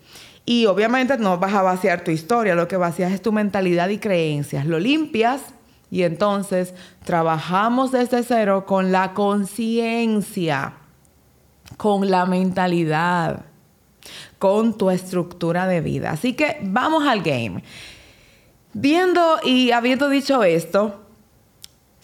Y 0.45 0.65
obviamente 0.65 1.17
no 1.17 1.37
vas 1.37 1.53
a 1.53 1.61
vaciar 1.61 2.03
tu 2.03 2.11
historia, 2.11 2.55
lo 2.55 2.67
que 2.67 2.77
vacías 2.77 3.11
es 3.11 3.21
tu 3.21 3.31
mentalidad 3.31 3.89
y 3.89 3.99
creencias. 3.99 4.65
Lo 4.65 4.79
limpias 4.79 5.41
y 5.89 6.03
entonces 6.03 6.73
trabajamos 7.03 7.91
desde 7.91 8.23
cero 8.23 8.65
con 8.65 8.91
la 8.91 9.13
conciencia, 9.13 10.73
con 11.77 12.09
la 12.09 12.25
mentalidad 12.25 13.45
con 14.39 14.77
tu 14.77 14.89
estructura 14.89 15.67
de 15.67 15.81
vida. 15.81 16.11
Así 16.11 16.33
que 16.33 16.57
vamos 16.63 17.07
al 17.07 17.21
game. 17.21 17.63
Viendo 18.73 19.39
y 19.43 19.71
habiendo 19.71 20.09
dicho 20.09 20.43
esto, 20.43 21.00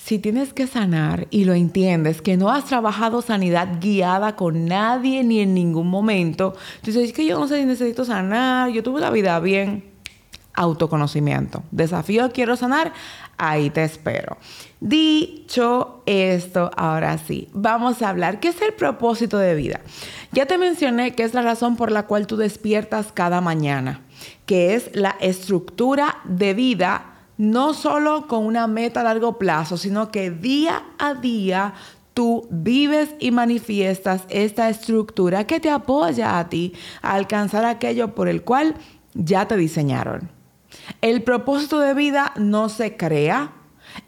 si 0.07 0.19
tienes 0.19 0.53
que 0.53 0.67
sanar 0.67 1.27
y 1.31 1.43
lo 1.43 1.53
entiendes, 1.53 2.21
que 2.21 2.37
no 2.37 2.49
has 2.49 2.63
trabajado 2.63 3.21
sanidad 3.21 3.67
guiada 3.81 4.37
con 4.37 4.63
nadie 4.63 5.21
ni 5.25 5.41
en 5.41 5.53
ningún 5.53 5.89
momento, 5.89 6.55
tú 6.81 6.91
dices 6.91 7.11
que 7.11 7.25
yo 7.25 7.37
no 7.37 7.45
sé 7.49 7.59
si 7.59 7.65
necesito 7.65 8.05
sanar, 8.05 8.69
yo 8.69 8.83
tuve 8.83 9.01
la 9.01 9.09
vida 9.09 9.37
bien, 9.41 9.83
autoconocimiento. 10.53 11.61
Desafío 11.71 12.31
quiero 12.31 12.55
sanar, 12.55 12.93
ahí 13.37 13.69
te 13.69 13.83
espero. 13.83 14.37
Dicho 14.79 16.03
esto, 16.05 16.71
ahora 16.77 17.17
sí, 17.17 17.49
vamos 17.51 18.01
a 18.01 18.07
hablar, 18.07 18.39
¿qué 18.39 18.47
es 18.47 18.61
el 18.61 18.71
propósito 18.75 19.37
de 19.37 19.55
vida? 19.55 19.81
Ya 20.31 20.45
te 20.45 20.57
mencioné 20.57 21.15
que 21.15 21.23
es 21.23 21.33
la 21.33 21.41
razón 21.41 21.75
por 21.75 21.91
la 21.91 22.03
cual 22.03 22.27
tú 22.27 22.37
despiertas 22.37 23.11
cada 23.11 23.41
mañana, 23.41 23.99
que 24.45 24.73
es 24.73 24.89
la 24.93 25.17
estructura 25.19 26.19
de 26.23 26.53
vida, 26.53 27.16
no 27.37 27.73
solo 27.73 28.27
con 28.27 28.45
una 28.45 28.67
meta 28.67 29.01
a 29.01 29.03
largo 29.03 29.37
plazo, 29.37 29.77
sino 29.77 30.11
que 30.11 30.31
día 30.31 30.83
a 30.97 31.13
día 31.13 31.73
tú 32.13 32.47
vives 32.49 33.13
y 33.19 33.29
manifiestas 33.29 34.23
esta 34.29 34.69
estructura 34.69 35.45
que 35.45 35.59
te 35.59 35.69
apoya 35.69 36.39
a 36.39 36.49
ti 36.49 36.73
a 37.03 37.13
alcanzar 37.13 37.63
aquello 37.63 38.15
por 38.15 38.27
el 38.27 38.43
cual 38.43 38.75
ya 39.13 39.47
te 39.47 39.55
diseñaron. 39.55 40.31
El 41.01 41.21
propósito 41.23 41.79
de 41.79 41.93
vida 41.93 42.33
no 42.35 42.69
se 42.69 42.97
crea, 42.97 43.53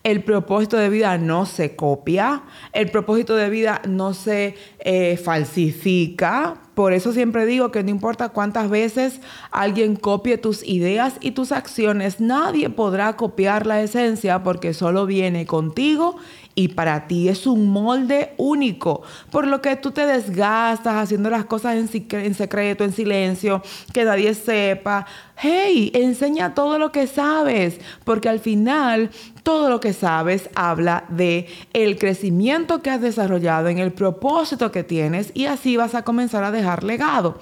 el 0.04 0.24
propósito 0.24 0.78
de 0.78 0.90
vida 0.90 1.18
no 1.18 1.46
se 1.46 1.76
copia, 1.76 2.44
el 2.74 2.90
propósito 2.90 3.36
de 3.36 3.50
vida 3.50 3.82
no 3.88 4.14
se 4.14 4.56
eh, 4.80 5.18
falsifica. 5.18 6.56
Por 6.74 6.94
eso 6.94 7.12
siempre 7.12 7.46
digo 7.46 7.72
que 7.72 7.84
no 7.84 7.90
importa 7.90 8.30
cuántas 8.30 8.70
veces 8.70 9.20
alguien 9.52 9.98
copie 9.98 10.38
tus 10.38 10.66
ideas 10.66 11.18
y 11.20 11.32
tus 11.32 11.52
acciones, 11.52 12.22
nadie 12.22 12.70
podrá 12.70 13.18
copiar 13.18 13.68
la 13.68 13.82
esencia 13.82 14.44
porque 14.44 14.74
solo 14.74 15.06
viene 15.06 15.46
contigo 15.46 16.16
y 16.56 16.70
para 16.70 17.08
ti 17.08 17.30
es 17.30 17.48
un 17.48 17.72
molde 17.72 18.34
único, 18.38 19.02
por 19.32 19.48
lo 19.48 19.62
que 19.62 19.76
tú 19.76 19.92
te 19.92 20.06
desgastas 20.06 20.96
haciendo 20.96 21.30
las 21.30 21.46
cosas 21.46 21.76
en, 21.76 22.34
secreto, 22.34 22.84
en 22.84 22.92
silencio, 22.92 23.62
que 23.94 24.04
nadie 24.04 24.34
sepa. 24.34 25.06
Hey, 25.38 25.92
enseña 25.94 26.54
todo 26.54 26.78
lo 26.78 26.92
que 26.92 27.08
sabes, 27.08 27.80
porque 28.04 28.28
al 28.28 28.40
final 28.40 29.10
todo 29.44 29.70
lo 29.70 29.80
que 29.80 29.94
sabes 29.94 30.50
habla 30.54 31.06
de 31.08 31.48
el 31.74 31.98
crecimiento 31.98 32.82
que 32.82 32.90
has 32.90 33.02
desarrollado, 33.02 33.70
en 33.70 33.80
el 33.80 33.94
propósito 33.94 34.72
que 34.72 34.84
tienes 34.84 35.32
y 35.34 35.46
así 35.46 35.78
vas 35.78 35.96
a 35.96 36.04
comenzar 36.04 36.44
a 36.44 36.52
dejar 36.52 36.84
legado. 36.84 37.40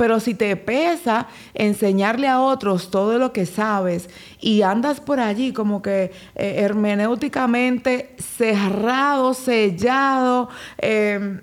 Pero 0.00 0.18
si 0.18 0.32
te 0.32 0.56
pesa 0.56 1.26
enseñarle 1.52 2.26
a 2.26 2.40
otros 2.40 2.90
todo 2.90 3.18
lo 3.18 3.34
que 3.34 3.44
sabes 3.44 4.08
y 4.40 4.62
andas 4.62 4.98
por 4.98 5.20
allí 5.20 5.52
como 5.52 5.82
que 5.82 6.10
eh, 6.36 6.54
hermenéuticamente 6.56 8.14
cerrado, 8.16 9.34
sellado, 9.34 10.48
em, 10.78 11.42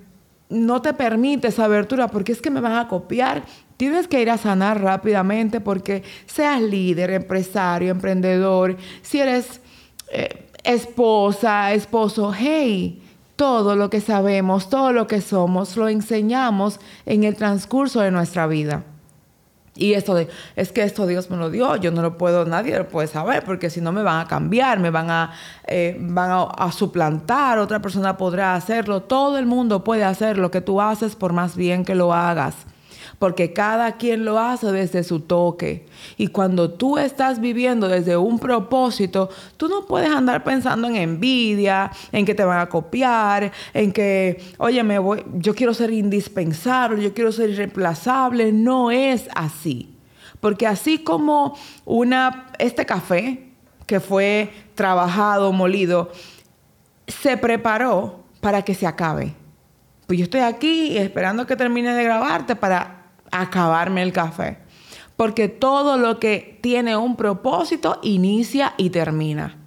no 0.50 0.82
te 0.82 0.96
permite 0.96 1.50
esa 1.50 1.66
abertura 1.66 2.08
porque 2.08 2.32
es 2.32 2.42
que 2.42 2.50
me 2.50 2.60
van 2.60 2.80
a 2.80 2.88
copiar. 2.88 3.44
Tienes 3.78 4.08
que 4.08 4.24
ir 4.24 4.32
a 4.32 4.40
sanar 4.40 4.82
rápidamente 4.82 5.62
porque 5.62 6.02
seas 6.26 6.60
líder, 6.60 7.12
empresario, 7.12 7.92
emprendedor, 7.92 8.76
si 9.04 9.20
eres 9.20 9.62
eh, 10.12 10.48
esposa, 10.64 11.74
esposo, 11.74 12.34
hey, 12.36 13.04
todo 13.38 13.76
lo 13.76 13.90
que 13.90 14.02
sabemos, 14.02 14.70
todo 14.70 14.92
lo 14.92 15.08
que 15.08 15.22
somos, 15.22 15.78
lo 15.78 15.88
enseñamos 15.88 16.82
en 17.06 17.24
el 17.24 17.36
transcurso 17.36 18.02
de 18.02 18.12
nuestra 18.12 18.48
vida. 18.48 18.84
Y 19.76 19.94
esto 19.94 20.16
de, 20.16 20.28
es 20.56 20.72
que 20.72 20.82
esto 20.82 21.06
Dios 21.06 21.30
me 21.30 21.38
lo 21.38 21.52
dio, 21.52 21.76
yo 21.76 21.92
no 21.92 22.02
lo 22.02 22.18
puedo, 22.18 22.46
nadie 22.46 22.76
lo 22.76 22.88
puede 22.90 23.08
saber, 23.08 23.44
porque 23.46 23.70
si 23.70 23.80
no 23.80 23.92
me 23.92 24.02
van 24.02 24.20
a 24.20 24.28
cambiar, 24.28 24.80
me 24.80 24.90
van 24.90 25.12
a, 25.12 25.32
eh, 25.68 25.96
van 26.00 26.32
a, 26.32 26.72
suplantar, 26.72 27.60
otra 27.60 27.80
persona 27.80 28.18
podrá 28.18 28.56
hacerlo, 28.56 29.04
todo 29.04 29.38
el 29.38 29.46
mundo 29.46 29.84
puede 29.84 30.04
hacer 30.04 30.40
lo 30.40 30.50
que 30.50 30.62
tú 30.62 30.82
haces 30.82 31.16
por 31.16 31.32
más 31.32 31.56
bien 31.56 31.86
que 31.86 31.94
lo 31.94 32.14
hagas 32.14 32.66
porque 33.20 33.52
cada 33.52 33.94
quien 33.94 34.26
lo 34.26 34.40
hace 34.40 34.72
desde 34.72 35.04
su 35.04 35.22
toque. 35.22 35.86
Y 36.18 36.28
cuando 36.28 36.72
tú 36.72 36.98
estás 36.98 37.40
viviendo 37.40 37.88
desde 37.88 38.16
un 38.16 38.38
propósito, 38.38 39.30
tú 39.58 39.68
no 39.68 39.86
puedes 39.86 40.10
andar 40.10 40.44
pensando 40.44 40.88
en 40.88 40.96
envidia, 40.96 41.92
en 42.12 42.26
que 42.26 42.36
te 42.36 42.44
van 42.44 42.60
a 42.60 42.70
copiar, 42.70 43.52
en 43.74 43.92
que, 43.92 44.40
oye, 44.60 44.84
me 44.84 45.00
voy, 45.00 45.24
yo 45.34 45.56
quiero 45.56 45.74
ser 45.74 45.92
indispensable, 45.92 47.02
yo 47.02 47.14
quiero 47.14 47.32
ser 47.32 47.50
irreemplazable. 47.50 48.52
No 48.52 48.92
es 48.92 49.28
así. 49.34 49.96
Porque 50.40 50.68
así 50.68 51.00
como 51.00 51.58
una, 51.86 52.52
este 52.60 52.86
café 52.86 53.50
que 53.88 54.00
fue 54.00 54.54
trabajado, 54.76 55.52
molido, 55.52 56.12
se 57.08 57.38
preparó 57.38 58.20
para 58.42 58.62
que 58.62 58.76
se 58.76 58.86
acabe. 58.86 59.34
Pues 60.06 60.20
yo 60.20 60.24
estoy 60.24 60.42
aquí 60.42 60.98
esperando 60.98 61.48
que 61.48 61.56
termine 61.56 61.94
de 61.94 62.04
grabarte 62.04 62.56
para 62.56 62.97
acabarme 63.32 64.04
el 64.04 64.14
café. 64.14 64.60
Porque 65.16 65.48
todo 65.48 65.98
lo 65.98 66.20
que 66.20 66.60
tiene 66.62 66.96
un 66.96 67.16
propósito 67.16 68.00
inicia 68.04 68.74
y 68.78 68.92
termina. 68.92 69.58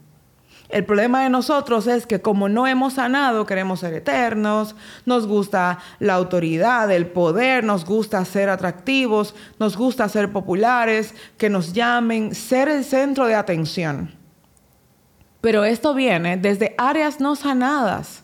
El 0.71 0.85
problema 0.85 1.25
de 1.25 1.31
nosotros 1.31 1.88
es 1.88 2.07
que 2.07 2.21
como 2.21 2.49
no 2.49 2.67
hemos 2.69 2.95
sanado, 2.95 3.45
queremos 3.45 3.81
ser 3.81 3.93
eternos, 3.95 4.76
nos 5.05 5.26
gusta 5.26 5.81
la 5.99 6.14
autoridad, 6.14 6.90
el 6.93 7.09
poder, 7.09 7.64
nos 7.64 7.85
gusta 7.85 8.25
ser 8.25 8.49
atractivos, 8.49 9.35
nos 9.59 9.76
gusta 9.76 10.09
ser 10.09 10.31
populares, 10.31 11.14
que 11.37 11.50
nos 11.50 11.73
llamen, 11.73 12.37
ser 12.37 12.69
el 12.69 12.85
centro 12.85 13.26
de 13.26 13.35
atención. 13.35 14.14
Pero 15.40 15.64
esto 15.64 15.93
viene 15.93 16.37
desde 16.37 16.75
áreas 16.79 17.19
no 17.19 17.35
sanadas. 17.35 18.23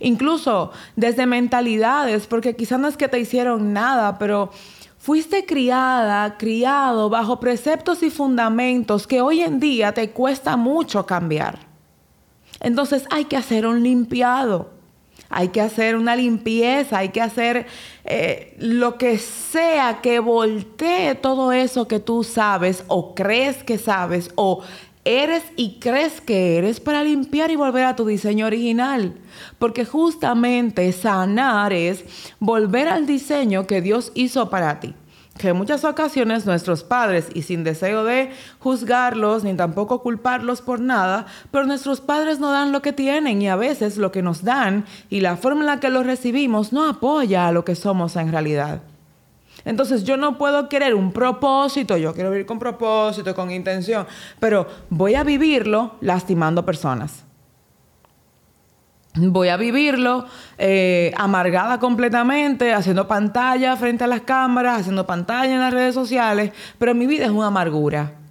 Incluso 0.00 0.72
desde 0.96 1.26
mentalidades, 1.26 2.26
porque 2.26 2.56
quizás 2.56 2.78
no 2.78 2.88
es 2.88 2.96
que 2.96 3.08
te 3.08 3.18
hicieron 3.18 3.72
nada, 3.72 4.18
pero 4.18 4.50
fuiste 4.98 5.44
criada, 5.44 6.38
criado 6.38 7.10
bajo 7.10 7.40
preceptos 7.40 8.02
y 8.02 8.10
fundamentos 8.10 9.06
que 9.06 9.20
hoy 9.20 9.42
en 9.42 9.58
día 9.58 9.92
te 9.92 10.10
cuesta 10.10 10.56
mucho 10.56 11.06
cambiar. 11.06 11.58
Entonces 12.60 13.04
hay 13.10 13.24
que 13.24 13.36
hacer 13.36 13.66
un 13.66 13.82
limpiado, 13.82 14.70
hay 15.28 15.48
que 15.48 15.60
hacer 15.60 15.96
una 15.96 16.14
limpieza, 16.14 16.98
hay 16.98 17.08
que 17.08 17.20
hacer 17.20 17.66
eh, 18.04 18.54
lo 18.58 18.96
que 18.98 19.18
sea 19.18 20.00
que 20.00 20.20
voltee 20.20 21.16
todo 21.16 21.50
eso 21.50 21.88
que 21.88 21.98
tú 21.98 22.22
sabes 22.22 22.84
o 22.86 23.14
crees 23.14 23.64
que 23.64 23.78
sabes 23.78 24.30
o 24.36 24.62
eres 25.04 25.42
y 25.56 25.78
crees 25.80 26.20
que 26.20 26.58
eres 26.58 26.80
para 26.80 27.02
limpiar 27.02 27.50
y 27.50 27.56
volver 27.56 27.84
a 27.84 27.96
tu 27.96 28.06
diseño 28.06 28.46
original. 28.46 29.14
Porque 29.58 29.84
justamente 29.84 30.92
sanar 30.92 31.72
es 31.72 32.04
volver 32.38 32.88
al 32.88 33.06
diseño 33.06 33.66
que 33.66 33.80
Dios 33.80 34.12
hizo 34.14 34.50
para 34.50 34.80
ti. 34.80 34.94
que 35.38 35.48
en 35.48 35.56
muchas 35.56 35.82
ocasiones 35.84 36.44
nuestros 36.44 36.84
padres, 36.84 37.28
y 37.32 37.40
sin 37.40 37.64
deseo 37.64 38.04
de 38.04 38.30
juzgarlos 38.58 39.44
ni 39.44 39.54
tampoco 39.54 40.02
culparlos 40.02 40.60
por 40.60 40.78
nada, 40.78 41.24
pero 41.50 41.64
nuestros 41.64 42.02
padres 42.02 42.38
no 42.38 42.52
dan 42.52 42.70
lo 42.70 42.82
que 42.82 42.92
tienen 42.92 43.40
y 43.40 43.48
a 43.48 43.56
veces 43.56 43.96
lo 43.96 44.12
que 44.12 44.20
nos 44.20 44.44
dan 44.44 44.84
y 45.08 45.20
la 45.20 45.38
forma 45.38 45.62
en 45.62 45.66
la 45.66 45.80
que 45.80 45.88
lo 45.88 46.02
recibimos 46.02 46.72
no 46.74 46.86
apoya 46.86 47.48
a 47.48 47.52
lo 47.52 47.64
que 47.64 47.74
somos 47.74 48.14
en 48.16 48.30
realidad. 48.30 48.82
Entonces 49.64 50.04
yo 50.04 50.16
no 50.16 50.38
puedo 50.38 50.68
querer 50.68 50.94
un 50.94 51.12
propósito, 51.12 51.96
yo 51.96 52.14
quiero 52.14 52.30
vivir 52.30 52.46
con 52.46 52.58
propósito, 52.58 53.34
con 53.34 53.50
intención, 53.50 54.06
pero 54.40 54.66
voy 54.90 55.14
a 55.14 55.24
vivirlo 55.24 55.96
lastimando 56.00 56.64
personas 56.64 57.24
voy 59.14 59.48
a 59.48 59.56
vivirlo 59.56 60.24
eh, 60.56 61.12
amargada 61.16 61.78
completamente, 61.78 62.72
haciendo 62.72 63.06
pantalla 63.06 63.76
frente 63.76 64.04
a 64.04 64.06
las 64.06 64.22
cámaras, 64.22 64.80
haciendo 64.80 65.06
pantalla 65.06 65.52
en 65.52 65.60
las 65.60 65.72
redes 65.72 65.94
sociales, 65.94 66.52
pero 66.78 66.94
mi 66.94 67.06
vida 67.06 67.26
es 67.26 67.30
una 67.30 67.48
amargura. 67.48 68.21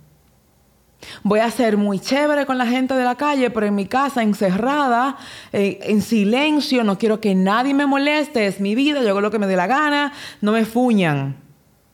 Voy 1.24 1.40
a 1.40 1.50
ser 1.52 1.78
muy 1.78 2.00
chévere 2.00 2.46
con 2.46 2.58
la 2.58 2.66
gente 2.66 2.94
de 2.94 3.04
la 3.04 3.16
calle, 3.16 3.50
pero 3.50 3.66
en 3.66 3.76
mi 3.76 3.86
casa, 3.86 4.24
encerrada, 4.24 5.18
eh, 5.52 5.80
en 5.84 6.02
silencio, 6.02 6.84
no 6.84 6.98
quiero 6.98 7.20
que 7.20 7.36
nadie 7.36 7.74
me 7.74 7.86
moleste, 7.86 8.48
es 8.48 8.60
mi 8.60 8.76
vida, 8.76 9.02
yo 9.02 9.10
hago 9.10 9.22
lo 9.22 9.32
que 9.32 9.40
me 9.40 9.48
dé 9.48 9.56
la 9.56 9.68
gana, 9.68 10.14
no 10.42 10.52
me 10.52 10.66
fuñan, 10.66 11.36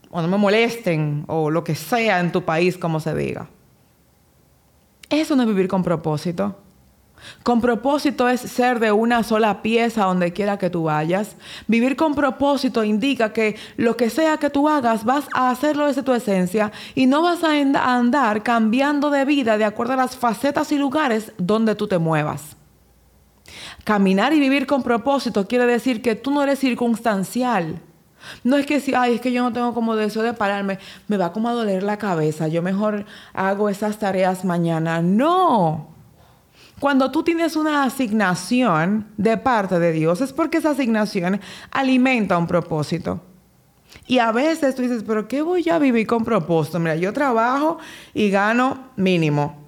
o 0.10 0.22
no 0.22 0.28
me 0.28 0.38
molesten, 0.38 1.26
o 1.28 1.50
lo 1.50 1.64
que 1.64 1.76
sea 1.76 2.20
en 2.20 2.32
tu 2.32 2.44
país, 2.44 2.78
como 2.78 3.00
se 3.00 3.16
diga. 3.16 3.50
Eso 5.10 5.36
no 5.36 5.44
es 5.44 5.48
vivir 5.48 5.68
con 5.68 5.84
propósito. 5.84 6.58
Con 7.44 7.62
propósito 7.62 8.28
es 8.30 8.42
ser 8.42 8.80
de 8.80 8.92
una 8.92 9.24
sola 9.24 9.62
pieza 9.62 10.06
donde 10.06 10.34
quiera 10.34 10.58
que 10.58 10.70
tú 10.70 10.84
vayas. 10.84 11.36
Vivir 11.68 11.96
con 11.96 12.16
propósito 12.16 12.84
indica 12.84 13.34
que 13.34 13.56
lo 13.76 13.98
que 13.98 14.10
sea 14.10 14.38
que 14.38 14.50
tú 14.50 14.70
hagas 14.70 15.04
vas 15.04 15.28
a 15.34 15.50
hacerlo 15.50 15.88
desde 15.88 16.04
tu 16.04 16.14
esencia 16.14 16.72
y 16.96 17.06
no 17.06 17.22
vas 17.22 17.44
a 17.44 17.52
andar 17.52 18.44
cambiando 18.44 19.10
de 19.10 19.26
vida 19.26 19.58
de 19.58 19.66
acuerdo 19.66 19.94
a 19.94 19.98
las 19.98 20.16
facetas 20.16 20.72
y 20.72 20.78
lugares 20.78 21.32
donde 21.38 21.76
tú 21.76 21.88
te 21.88 21.98
muevas. 21.98 22.56
Caminar 23.84 24.34
y 24.34 24.40
vivir 24.40 24.68
con 24.68 24.84
propósito 24.84 25.48
quiere 25.48 25.66
decir 25.66 26.02
que 26.02 26.16
tú 26.16 26.32
no 26.32 26.44
eres 26.44 26.60
circunstancial. 26.60 27.82
No 28.44 28.58
es 28.58 28.66
que 28.66 28.82
si, 28.82 28.94
ay, 28.94 29.16
es 29.16 29.22
que 29.22 29.32
yo 29.32 29.42
no 29.42 29.54
tengo 29.54 29.74
como 29.74 29.96
deseo 29.96 30.22
de 30.22 30.34
pararme, 30.34 30.80
me 31.08 31.18
va 31.18 31.32
como 31.32 31.48
a 31.48 31.54
doler 31.54 31.84
la 31.84 31.98
cabeza, 31.98 32.48
yo 32.48 32.62
mejor 32.62 33.06
hago 33.34 33.70
esas 33.70 34.00
tareas 34.00 34.44
mañana. 34.44 35.02
No. 35.02 35.97
Cuando 36.80 37.10
tú 37.10 37.24
tienes 37.24 37.56
una 37.56 37.84
asignación 37.84 39.08
de 39.18 39.38
parte 39.38 39.80
de 39.80 39.92
Dios, 39.92 40.22
es 40.22 40.32
porque 40.32 40.60
esa 40.60 40.72
asignación 40.72 41.42
alimenta 41.72 42.38
un 42.38 42.46
propósito. 42.46 43.22
Y 44.06 44.20
a 44.20 44.32
veces 44.32 44.76
tú 44.76 44.84
dices, 44.84 45.04
pero 45.06 45.28
¿qué 45.28 45.42
voy 45.42 45.68
a 45.70 45.80
vivir 45.80 46.06
con 46.06 46.24
propósito? 46.24 46.80
Mira, 46.80 46.96
yo 46.96 47.12
trabajo 47.14 47.80
y 48.14 48.30
gano 48.30 48.90
mínimo. 48.96 49.67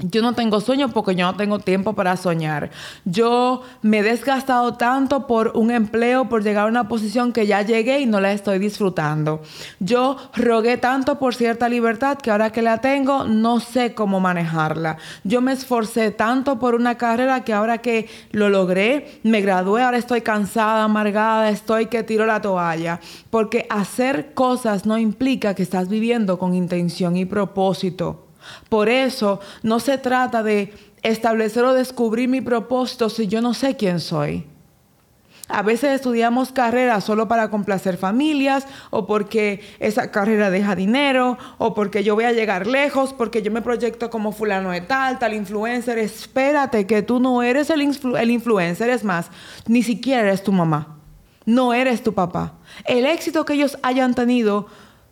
Yo 0.00 0.22
no 0.22 0.32
tengo 0.32 0.60
sueño 0.60 0.90
porque 0.90 1.16
yo 1.16 1.26
no 1.26 1.36
tengo 1.36 1.58
tiempo 1.58 1.92
para 1.92 2.16
soñar. 2.16 2.70
Yo 3.04 3.62
me 3.82 3.98
he 3.98 4.02
desgastado 4.04 4.74
tanto 4.74 5.26
por 5.26 5.56
un 5.56 5.72
empleo, 5.72 6.28
por 6.28 6.44
llegar 6.44 6.66
a 6.66 6.70
una 6.70 6.86
posición 6.86 7.32
que 7.32 7.48
ya 7.48 7.62
llegué 7.62 7.98
y 7.98 8.06
no 8.06 8.20
la 8.20 8.30
estoy 8.30 8.60
disfrutando. 8.60 9.42
Yo 9.80 10.16
rogué 10.36 10.76
tanto 10.76 11.18
por 11.18 11.34
cierta 11.34 11.68
libertad 11.68 12.16
que 12.16 12.30
ahora 12.30 12.50
que 12.50 12.62
la 12.62 12.78
tengo 12.80 13.24
no 13.24 13.58
sé 13.58 13.94
cómo 13.94 14.20
manejarla. 14.20 14.98
Yo 15.24 15.40
me 15.40 15.50
esforcé 15.50 16.12
tanto 16.12 16.60
por 16.60 16.76
una 16.76 16.96
carrera 16.96 17.42
que 17.42 17.52
ahora 17.52 17.78
que 17.78 18.08
lo 18.30 18.50
logré, 18.50 19.20
me 19.24 19.40
gradué, 19.40 19.82
ahora 19.82 19.98
estoy 19.98 20.20
cansada, 20.20 20.84
amargada, 20.84 21.50
estoy 21.50 21.86
que 21.86 22.04
tiro 22.04 22.24
la 22.24 22.40
toalla. 22.40 23.00
Porque 23.30 23.66
hacer 23.68 24.32
cosas 24.32 24.86
no 24.86 24.96
implica 24.96 25.54
que 25.54 25.64
estás 25.64 25.88
viviendo 25.88 26.38
con 26.38 26.54
intención 26.54 27.16
y 27.16 27.24
propósito. 27.24 28.27
Por 28.68 28.88
eso 28.88 29.40
no 29.62 29.80
se 29.80 29.98
trata 29.98 30.42
de 30.42 30.72
establecer 31.02 31.64
o 31.64 31.74
descubrir 31.74 32.28
mi 32.28 32.40
propósito 32.40 33.08
si 33.08 33.26
yo 33.26 33.40
no 33.40 33.54
sé 33.54 33.76
quién 33.76 34.00
soy. 34.00 34.46
A 35.50 35.62
veces 35.62 35.94
estudiamos 35.94 36.52
carreras 36.52 37.04
solo 37.04 37.26
para 37.26 37.48
complacer 37.48 37.96
familias 37.96 38.66
o 38.90 39.06
porque 39.06 39.62
esa 39.78 40.10
carrera 40.10 40.50
deja 40.50 40.76
dinero 40.76 41.38
o 41.56 41.72
porque 41.72 42.04
yo 42.04 42.14
voy 42.14 42.24
a 42.24 42.32
llegar 42.32 42.66
lejos, 42.66 43.14
porque 43.14 43.40
yo 43.40 43.50
me 43.50 43.62
proyecto 43.62 44.10
como 44.10 44.32
fulano 44.32 44.72
de 44.72 44.82
tal, 44.82 45.18
tal 45.18 45.32
influencer. 45.32 45.96
Espérate 45.98 46.86
que 46.86 47.00
tú 47.00 47.18
no 47.18 47.42
eres 47.42 47.70
el, 47.70 47.80
influencer, 47.80 48.90
es 48.90 49.04
más, 49.04 49.30
ni 49.66 49.82
siquiera 49.82 50.20
eres 50.20 50.42
tu 50.42 50.52
mamá, 50.52 50.98
no 51.46 51.72
eres 51.72 52.02
tu 52.02 52.12
papá. 52.12 52.58
El 52.84 53.06
éxito 53.06 53.46
que 53.46 53.54
ellos 53.54 53.78
hayan 53.82 54.14
tenido 54.14 54.66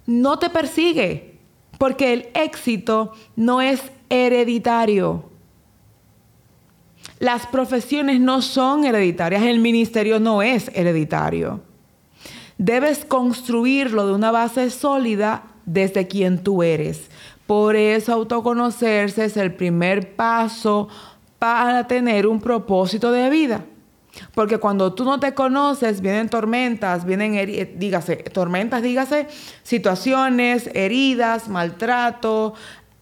no 0.05 0.39
te 0.39 0.51
persigue, 0.51 1.36
porque 1.79 2.13
el 2.13 2.29
éxito 2.35 3.13
no 3.35 3.61
es 3.61 3.83
hereditario. 4.09 5.25
Las 7.19 7.47
profesiones 7.47 8.21
no 8.21 8.43
son 8.43 8.85
hereditarias, 8.85 9.43
el 9.43 9.59
ministerio 9.59 10.21
no 10.21 10.43
es 10.43 10.71
hereditario. 10.75 11.61
Debes 12.59 13.05
construirlo 13.05 14.07
de 14.07 14.15
una 14.15 14.31
base 14.31 14.71
sólida 14.71 15.45
desde 15.65 16.07
quien 16.07 16.43
tú 16.43 16.63
eres. 16.63 17.11
Por 17.47 17.77
eso 17.77 18.13
autoconocerse 18.13 19.25
es 19.25 19.37
el 19.37 19.55
primer 19.55 20.17
paso 20.17 20.89
para 21.39 21.87
tener 21.87 22.27
un 22.27 22.41
propósito 22.41 23.13
de 23.13 23.31
vida. 23.31 23.65
Porque 24.35 24.59
cuando 24.59 24.93
tú 24.93 25.05
no 25.05 25.21
te 25.21 25.35
conoces, 25.35 26.01
vienen 26.01 26.29
tormentas, 26.29 27.05
vienen, 27.05 27.79
dígase, 27.79 28.17
tormentas, 28.17 28.83
dígase, 28.83 29.29
situaciones, 29.63 30.71
heridas, 30.75 31.49
maltrato. 31.49 32.55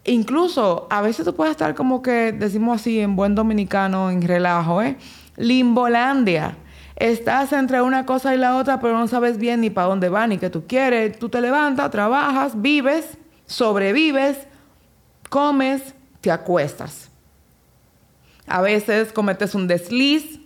Incluso 0.05 0.87
a 0.91 1.01
veces 1.01 1.25
tú 1.25 1.35
puedes 1.35 1.53
estar 1.53 1.75
como 1.75 2.03
que, 2.03 2.33
decimos 2.33 2.81
así 2.81 3.01
en 3.01 3.17
buen 3.17 3.35
dominicano, 3.35 4.11
en 4.11 4.23
relajo, 4.23 4.83
¿eh? 4.83 4.97
Limbolandia. 5.37 6.57
Estás 6.97 7.53
entre 7.53 7.83
una 7.83 8.07
cosa 8.07 8.35
y 8.35 8.39
la 8.39 8.57
otra, 8.57 8.79
pero 8.81 8.97
no 8.97 9.09
sabes 9.09 9.39
bien 9.39 9.63
ni 9.63 9.71
para 9.71 9.89
dónde 9.89 10.09
va 10.09 10.27
ni 10.27 10.39
qué 10.39 10.51
tú 10.51 10.65
quieres. 10.67 11.19
Tú 11.19 11.29
te 11.29 11.41
levantas, 11.41 11.91
trabajas, 11.91 12.61
vives, 12.61 13.19
sobrevives, 13.47 14.39
comes, 15.29 15.95
te 16.21 16.31
acuestas. 16.31 17.11
A 18.47 18.61
veces 18.61 19.13
cometes 19.13 19.55
un 19.55 19.67
desliz, 19.67 20.39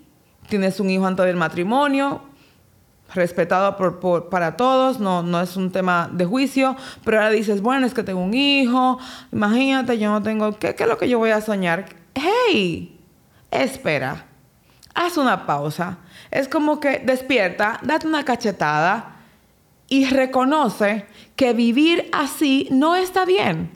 tienes 0.48 0.80
un 0.80 0.90
hijo 0.90 1.06
antes 1.06 1.26
del 1.26 1.36
matrimonio, 1.36 2.22
respetado 3.14 3.76
por, 3.76 4.28
para 4.28 4.56
todos, 4.56 5.00
no, 5.00 5.22
no 5.22 5.40
es 5.40 5.56
un 5.56 5.70
tema 5.70 6.10
de 6.12 6.24
juicio, 6.24 6.76
pero 7.04 7.18
ahora 7.18 7.30
dices, 7.30 7.62
bueno, 7.62 7.86
es 7.86 7.94
que 7.94 8.02
tengo 8.02 8.20
un 8.20 8.34
hijo, 8.34 8.98
imagínate, 9.32 9.98
yo 9.98 10.10
no 10.10 10.22
tengo, 10.22 10.58
¿qué, 10.58 10.74
qué 10.74 10.82
es 10.82 10.88
lo 10.88 10.98
que 10.98 11.08
yo 11.08 11.18
voy 11.18 11.30
a 11.30 11.40
soñar? 11.40 11.86
¡Hey! 12.14 12.98
Espera, 13.50 14.26
haz 14.94 15.16
una 15.16 15.46
pausa. 15.46 15.98
Es 16.30 16.48
como 16.48 16.80
que 16.80 16.98
despierta, 16.98 17.80
date 17.82 18.06
una 18.06 18.24
cachetada 18.24 19.16
y 19.88 20.04
reconoce 20.04 21.06
que 21.34 21.54
vivir 21.54 22.10
así 22.12 22.68
no 22.70 22.94
está 22.94 23.24
bien. 23.24 23.70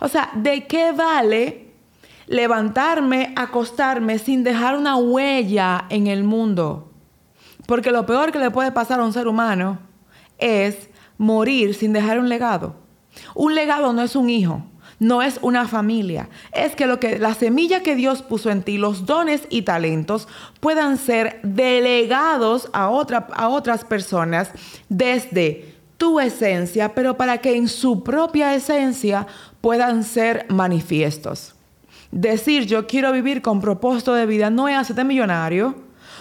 O 0.00 0.08
sea, 0.08 0.30
¿de 0.34 0.66
qué 0.66 0.92
vale 0.92 1.73
levantarme, 2.26 3.32
acostarme 3.36 4.18
sin 4.18 4.44
dejar 4.44 4.76
una 4.76 4.96
huella 4.96 5.84
en 5.88 6.06
el 6.06 6.24
mundo. 6.24 6.90
Porque 7.66 7.90
lo 7.90 8.06
peor 8.06 8.32
que 8.32 8.38
le 8.38 8.50
puede 8.50 8.72
pasar 8.72 9.00
a 9.00 9.04
un 9.04 9.12
ser 9.12 9.28
humano 9.28 9.78
es 10.38 10.88
morir 11.18 11.74
sin 11.74 11.92
dejar 11.92 12.18
un 12.18 12.28
legado. 12.28 12.76
Un 13.34 13.54
legado 13.54 13.92
no 13.92 14.02
es 14.02 14.16
un 14.16 14.28
hijo, 14.28 14.64
no 14.98 15.22
es 15.22 15.38
una 15.42 15.66
familia. 15.68 16.28
Es 16.52 16.74
que 16.74 16.86
lo 16.86 17.00
que 17.00 17.18
la 17.18 17.34
semilla 17.34 17.82
que 17.82 17.94
Dios 17.94 18.22
puso 18.22 18.50
en 18.50 18.62
ti, 18.62 18.76
los 18.76 19.06
dones 19.06 19.42
y 19.50 19.62
talentos 19.62 20.28
puedan 20.60 20.98
ser 20.98 21.40
delegados 21.42 22.68
a, 22.72 22.88
otra, 22.88 23.28
a 23.34 23.48
otras 23.48 23.84
personas 23.84 24.50
desde 24.88 25.74
tu 25.96 26.20
esencia, 26.20 26.94
pero 26.94 27.16
para 27.16 27.38
que 27.38 27.56
en 27.56 27.68
su 27.68 28.02
propia 28.02 28.54
esencia 28.54 29.26
puedan 29.60 30.04
ser 30.04 30.46
manifiestos. 30.48 31.53
Decir 32.14 32.66
yo 32.66 32.86
quiero 32.86 33.10
vivir 33.10 33.42
con 33.42 33.60
propósito 33.60 34.14
de 34.14 34.24
vida 34.24 34.48
no 34.48 34.68
es 34.68 34.76
hacerte 34.76 35.02
millonario, 35.02 35.74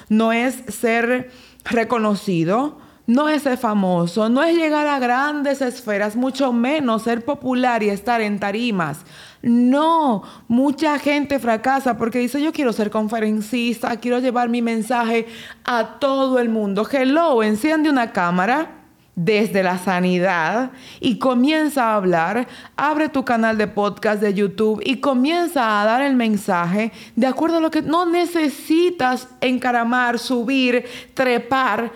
no 0.10 0.34
es 0.34 0.56
ser 0.67 1.29
reconocido, 1.63 2.79
no 3.06 3.29
es 3.29 3.43
ser 3.43 3.60
famoso, 3.60 4.27
no 4.27 4.41
es 4.41 4.58
llegar 4.58 4.88
a 4.88 4.97
grandes 4.97 5.62
esferas, 5.62 6.15
mucho 6.15 6.51
menos 6.51 7.03
ser 7.03 7.23
popular 7.23 7.84
y 7.84 7.89
estar 7.89 8.21
en 8.21 8.39
tarimas. 8.39 9.06
No, 9.43 10.23
mucha 10.47 10.97
gente 10.97 11.38
fracasa 11.38 11.95
porque 11.95 12.17
dice 12.17 12.41
yo 12.41 12.51
quiero 12.51 12.73
ser 12.73 12.89
conferencista, 12.89 13.95
quiero 13.97 14.17
llevar 14.17 14.49
mi 14.49 14.63
mensaje 14.63 15.27
a 15.63 15.99
todo 15.99 16.39
el 16.39 16.49
mundo. 16.49 16.88
Hello, 16.91 17.43
enciende 17.43 17.91
una 17.91 18.12
cámara 18.12 18.83
desde 19.15 19.62
la 19.62 19.78
sanidad 19.78 20.71
y 20.99 21.19
comienza 21.19 21.89
a 21.89 21.95
hablar, 21.95 22.47
abre 22.76 23.10
tu 23.10 23.23
canal 23.23 23.58
de 23.58 23.67
podcast 23.67 24.21
de 24.21 24.34
YouTube 24.34 24.82
y 24.84 24.97
comienza 24.97 25.82
a 25.82 25.86
dar 25.86 26.02
el 26.02 26.15
mensaje 26.15 26.91
de 27.15 27.28
acuerdo 27.28 27.58
a 27.58 27.62
lo 27.62 27.71
que 27.71 27.82
no 27.82 28.06
necesitas 28.06 29.28
encaramar, 29.41 30.17
subir, 30.17 30.86
trepar 31.13 31.91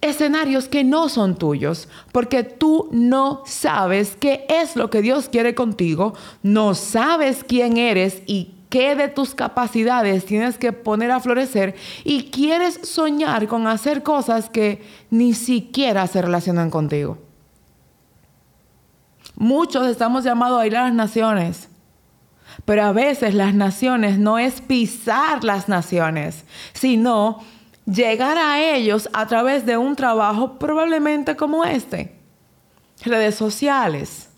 escenarios 0.00 0.68
que 0.68 0.84
no 0.84 1.08
son 1.08 1.36
tuyos, 1.36 1.88
porque 2.12 2.42
tú 2.42 2.88
no 2.90 3.42
sabes 3.44 4.16
qué 4.18 4.46
es 4.48 4.76
lo 4.76 4.88
que 4.90 5.02
Dios 5.02 5.28
quiere 5.28 5.54
contigo, 5.54 6.14
no 6.42 6.74
sabes 6.74 7.44
quién 7.44 7.76
eres 7.76 8.22
y 8.26 8.54
qué 8.70 8.94
de 8.94 9.08
tus 9.08 9.34
capacidades 9.34 10.24
tienes 10.24 10.56
que 10.56 10.72
poner 10.72 11.10
a 11.10 11.20
florecer 11.20 11.74
y 12.04 12.30
quieres 12.30 12.80
soñar 12.84 13.46
con 13.48 13.66
hacer 13.66 14.02
cosas 14.02 14.48
que 14.48 14.82
ni 15.10 15.34
siquiera 15.34 16.06
se 16.06 16.22
relacionan 16.22 16.70
contigo. 16.70 17.18
Muchos 19.36 19.86
estamos 19.88 20.24
llamados 20.24 20.60
a 20.60 20.66
ir 20.66 20.76
a 20.76 20.84
las 20.84 20.94
naciones, 20.94 21.68
pero 22.64 22.84
a 22.84 22.92
veces 22.92 23.34
las 23.34 23.54
naciones 23.54 24.18
no 24.18 24.38
es 24.38 24.60
pisar 24.60 25.44
las 25.44 25.68
naciones, 25.68 26.44
sino 26.72 27.40
llegar 27.86 28.38
a 28.38 28.62
ellos 28.62 29.08
a 29.12 29.26
través 29.26 29.66
de 29.66 29.76
un 29.76 29.96
trabajo 29.96 30.58
probablemente 30.58 31.36
como 31.36 31.64
este. 31.64 32.14
Redes 33.02 33.34
sociales. 33.34 34.28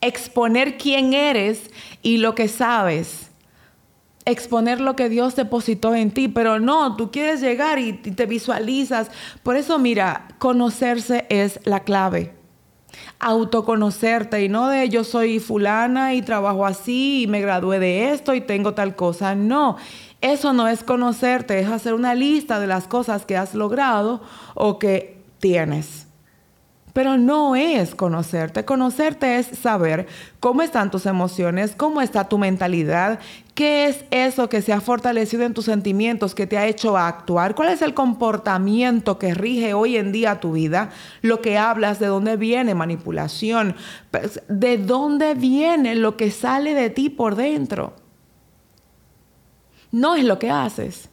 Exponer 0.00 0.76
quién 0.78 1.14
eres 1.14 1.70
y 2.02 2.18
lo 2.18 2.34
que 2.34 2.48
sabes. 2.48 3.31
Exponer 4.24 4.80
lo 4.80 4.94
que 4.96 5.08
Dios 5.08 5.34
depositó 5.36 5.94
en 5.94 6.10
ti, 6.12 6.28
pero 6.28 6.60
no, 6.60 6.96
tú 6.96 7.10
quieres 7.10 7.40
llegar 7.40 7.78
y 7.78 7.92
te 7.92 8.26
visualizas. 8.26 9.10
Por 9.42 9.56
eso, 9.56 9.78
mira, 9.78 10.28
conocerse 10.38 11.26
es 11.28 11.60
la 11.64 11.80
clave 11.80 12.34
autoconocerte 13.18 14.42
y 14.42 14.48
no 14.48 14.68
de 14.68 14.88
yo 14.88 15.04
soy 15.04 15.38
fulana 15.38 16.14
y 16.14 16.22
trabajo 16.22 16.66
así 16.66 17.22
y 17.22 17.26
me 17.26 17.40
gradué 17.40 17.78
de 17.78 18.12
esto 18.12 18.34
y 18.34 18.40
tengo 18.40 18.74
tal 18.74 18.96
cosa. 18.96 19.34
No, 19.34 19.76
eso 20.20 20.52
no 20.52 20.68
es 20.68 20.82
conocerte, 20.82 21.58
es 21.60 21.68
hacer 21.68 21.94
una 21.94 22.14
lista 22.14 22.60
de 22.60 22.66
las 22.66 22.86
cosas 22.88 23.24
que 23.24 23.36
has 23.36 23.54
logrado 23.54 24.22
o 24.54 24.78
que 24.78 25.22
tienes. 25.38 26.06
Pero 26.92 27.16
no 27.16 27.56
es 27.56 27.94
conocerte. 27.94 28.64
Conocerte 28.64 29.38
es 29.38 29.46
saber 29.46 30.06
cómo 30.40 30.62
están 30.62 30.90
tus 30.90 31.06
emociones, 31.06 31.74
cómo 31.76 32.02
está 32.02 32.28
tu 32.28 32.36
mentalidad, 32.38 33.18
qué 33.54 33.86
es 33.86 34.04
eso 34.10 34.48
que 34.48 34.60
se 34.60 34.72
ha 34.72 34.80
fortalecido 34.80 35.44
en 35.44 35.54
tus 35.54 35.64
sentimientos, 35.64 36.34
que 36.34 36.46
te 36.46 36.58
ha 36.58 36.66
hecho 36.66 36.98
actuar, 36.98 37.54
cuál 37.54 37.70
es 37.70 37.80
el 37.82 37.94
comportamiento 37.94 39.18
que 39.18 39.34
rige 39.34 39.74
hoy 39.74 39.96
en 39.96 40.12
día 40.12 40.40
tu 40.40 40.52
vida, 40.52 40.90
lo 41.22 41.40
que 41.40 41.56
hablas, 41.56 41.98
de 41.98 42.06
dónde 42.06 42.36
viene 42.36 42.74
manipulación, 42.74 43.74
pues, 44.10 44.42
de 44.48 44.78
dónde 44.78 45.34
viene 45.34 45.94
lo 45.94 46.16
que 46.16 46.30
sale 46.30 46.74
de 46.74 46.90
ti 46.90 47.08
por 47.08 47.36
dentro 47.36 47.94
no 49.92 50.16
es 50.16 50.24
lo 50.24 50.38
que 50.38 50.50
haces. 50.50 51.10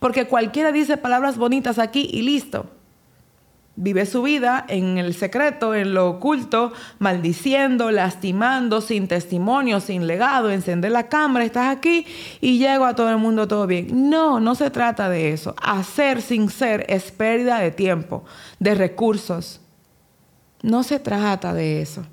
Porque 0.00 0.26
cualquiera 0.26 0.72
dice 0.72 0.96
palabras 0.96 1.36
bonitas 1.36 1.78
aquí 1.78 2.08
y 2.10 2.22
listo. 2.22 2.66
Vive 3.76 4.04
su 4.04 4.22
vida 4.22 4.66
en 4.68 4.98
el 4.98 5.14
secreto, 5.14 5.74
en 5.74 5.94
lo 5.94 6.10
oculto, 6.10 6.72
maldiciendo, 6.98 7.90
lastimando, 7.90 8.80
sin 8.80 9.08
testimonio, 9.08 9.80
sin 9.80 10.06
legado, 10.06 10.50
encender 10.50 10.90
la 10.90 11.08
cámara, 11.08 11.44
estás 11.44 11.74
aquí 11.74 12.04
y 12.40 12.58
llego 12.58 12.84
a 12.84 12.94
todo 12.94 13.10
el 13.10 13.16
mundo 13.16 13.48
todo 13.48 13.66
bien. 13.66 14.10
No, 14.10 14.40
no 14.40 14.54
se 14.54 14.70
trata 14.70 15.08
de 15.08 15.32
eso. 15.32 15.54
Hacer 15.62 16.20
sin 16.20 16.50
ser 16.50 16.84
es 16.88 17.10
pérdida 17.12 17.58
de 17.60 17.70
tiempo, 17.70 18.24
de 18.58 18.74
recursos. 18.74 19.60
No 20.62 20.82
se 20.82 20.98
trata 20.98 21.54
de 21.54 21.80
eso. 21.80 22.04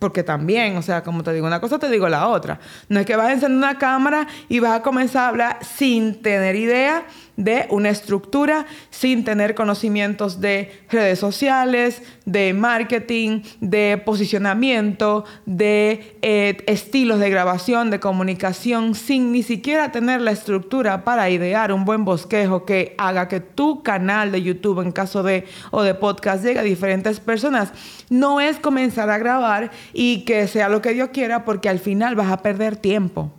Porque 0.00 0.24
también, 0.24 0.76
o 0.76 0.82
sea, 0.82 1.04
como 1.04 1.22
te 1.22 1.32
digo 1.32 1.46
una 1.46 1.60
cosa, 1.60 1.78
te 1.78 1.88
digo 1.88 2.08
la 2.08 2.26
otra. 2.26 2.58
No 2.88 2.98
es 2.98 3.06
que 3.06 3.14
vas 3.14 3.28
a 3.28 3.32
encender 3.34 3.56
una 3.56 3.78
cámara 3.78 4.26
y 4.48 4.58
vas 4.58 4.80
a 4.80 4.82
comenzar 4.82 5.22
a 5.24 5.28
hablar 5.28 5.58
sin 5.62 6.20
tener 6.20 6.56
idea 6.56 7.04
de 7.40 7.66
una 7.70 7.88
estructura 7.88 8.66
sin 8.90 9.24
tener 9.24 9.54
conocimientos 9.54 10.40
de 10.40 10.82
redes 10.90 11.18
sociales, 11.18 12.02
de 12.26 12.52
marketing, 12.52 13.40
de 13.60 14.00
posicionamiento, 14.04 15.24
de 15.46 16.18
eh, 16.20 16.62
estilos 16.66 17.18
de 17.18 17.30
grabación, 17.30 17.90
de 17.90 17.98
comunicación, 17.98 18.94
sin 18.94 19.32
ni 19.32 19.42
siquiera 19.42 19.90
tener 19.90 20.20
la 20.20 20.32
estructura 20.32 21.02
para 21.02 21.30
idear 21.30 21.72
un 21.72 21.86
buen 21.86 22.04
bosquejo 22.04 22.66
que 22.66 22.94
haga 22.98 23.28
que 23.28 23.40
tu 23.40 23.82
canal 23.82 24.32
de 24.32 24.42
YouTube, 24.42 24.82
en 24.82 24.92
caso 24.92 25.22
de 25.22 25.46
o 25.70 25.82
de 25.82 25.94
podcast, 25.94 26.44
llegue 26.44 26.60
a 26.60 26.62
diferentes 26.62 27.20
personas. 27.20 27.72
No 28.10 28.40
es 28.40 28.58
comenzar 28.58 29.08
a 29.08 29.18
grabar 29.18 29.70
y 29.92 30.24
que 30.24 30.46
sea 30.46 30.68
lo 30.68 30.82
que 30.82 30.92
Dios 30.92 31.10
quiera 31.12 31.44
porque 31.44 31.68
al 31.68 31.78
final 31.78 32.14
vas 32.14 32.30
a 32.30 32.38
perder 32.38 32.76
tiempo. 32.76 33.32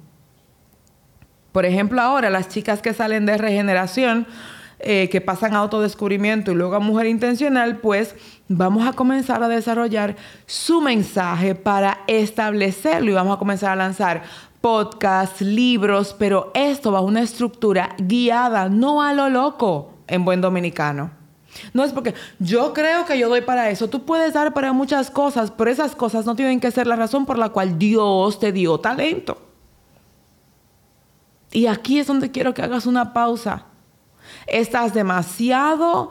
Por 1.52 1.66
ejemplo, 1.66 2.02
ahora 2.02 2.30
las 2.30 2.50
chicas 2.50 2.82
que 2.82 2.94
salen 2.94 3.26
de 3.26 3.38
regeneración, 3.38 4.26
eh, 4.80 5.10
que 5.10 5.22
pasan 5.22 5.54
a 5.54 5.60
autodescubrimiento 5.60 6.52
y 6.52 6.56
luego 6.56 6.76
a 6.76 6.80
mujer 6.80 7.08
intencional, 7.08 7.78
pues 7.78 8.16
vamos 8.48 8.88
a 8.88 8.94
comenzar 8.94 9.44
a 9.44 9.48
desarrollar 9.48 10.16
su 10.46 10.82
mensaje 10.82 11.54
para 11.56 12.00
establecerlo 12.08 13.12
y 13.12 13.14
vamos 13.14 13.36
a 13.36 13.40
comenzar 13.40 13.72
a 13.72 13.76
lanzar 13.76 14.24
podcasts, 14.62 15.42
libros, 15.42 16.16
pero 16.18 16.52
esto 16.56 16.92
va 16.92 17.00
a 17.00 17.02
una 17.02 17.22
estructura 17.22 17.96
guiada, 17.98 18.70
no 18.70 19.02
a 19.02 19.14
lo 19.14 19.30
loco 19.30 19.94
en 20.08 20.24
buen 20.24 20.42
dominicano. 20.42 21.21
No 21.74 21.84
es 21.84 21.92
porque 21.92 22.14
yo 22.40 22.74
creo 22.74 23.06
que 23.06 23.18
yo 23.18 23.30
doy 23.30 23.42
para 23.42 23.70
eso. 23.70 23.90
Tú 23.90 24.06
puedes 24.06 24.34
dar 24.34 24.54
para 24.54 24.74
muchas 24.74 25.12
cosas, 25.12 25.52
pero 25.52 25.70
esas 25.70 25.96
cosas 25.96 26.26
no 26.26 26.36
tienen 26.36 26.60
que 26.60 26.72
ser 26.72 26.88
la 26.88 26.96
razón 26.96 27.26
por 27.26 27.38
la 27.38 27.50
cual 27.50 27.78
Dios 27.78 28.40
te 28.40 28.52
dio 28.52 28.80
talento. 28.80 29.38
Y 31.52 31.68
aquí 31.68 32.00
es 32.00 32.08
donde 32.08 32.32
quiero 32.32 32.54
que 32.54 32.62
hagas 32.62 32.86
una 32.86 33.14
pausa. 33.14 33.66
Estás 34.48 34.94
demasiado 34.94 36.10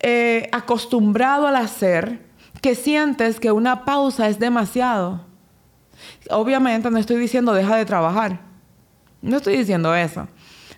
eh, 0.00 0.48
acostumbrado 0.52 1.46
al 1.46 1.56
hacer 1.56 2.20
que 2.60 2.74
sientes 2.74 3.40
que 3.40 3.50
una 3.50 3.84
pausa 3.84 4.28
es 4.28 4.38
demasiado. 4.38 5.20
Obviamente 6.30 6.90
no 6.90 6.98
estoy 6.98 7.16
diciendo 7.16 7.52
deja 7.52 7.76
de 7.76 7.86
trabajar. 7.86 8.40
No 9.22 9.38
estoy 9.38 9.56
diciendo 9.56 9.94
eso. 9.94 10.28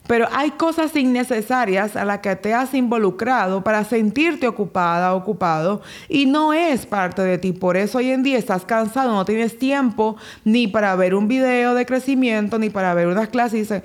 Pero 0.07 0.29
hay 0.33 0.51
cosas 0.51 0.95
innecesarias 0.97 1.97
a 1.97 2.05
las 2.05 2.19
que 2.19 2.37
te 2.37 2.53
has 2.53 2.75
involucrado 2.75 3.65
para 3.65 3.85
sentirte 3.85 4.47
ocupada, 4.47 5.15
ocupado, 5.15 5.81
y 6.11 6.27
no 6.27 6.53
es 6.53 6.85
parte 6.85 7.23
de 7.23 7.39
ti. 7.39 7.53
Por 7.53 7.79
eso 7.79 7.99
hoy 7.99 8.11
en 8.11 8.23
día 8.23 8.37
estás 8.37 8.67
cansado, 8.67 9.13
no 9.13 9.25
tienes 9.25 9.59
tiempo 9.59 10.17
ni 10.45 10.67
para 10.67 10.95
ver 10.95 11.15
un 11.15 11.27
video 11.27 11.75
de 11.75 11.87
crecimiento, 11.87 12.59
ni 12.59 12.69
para 12.69 12.93
ver 12.93 13.07
unas 13.07 13.31
clases. 13.31 13.55
Y 13.55 13.59
dices, 13.61 13.83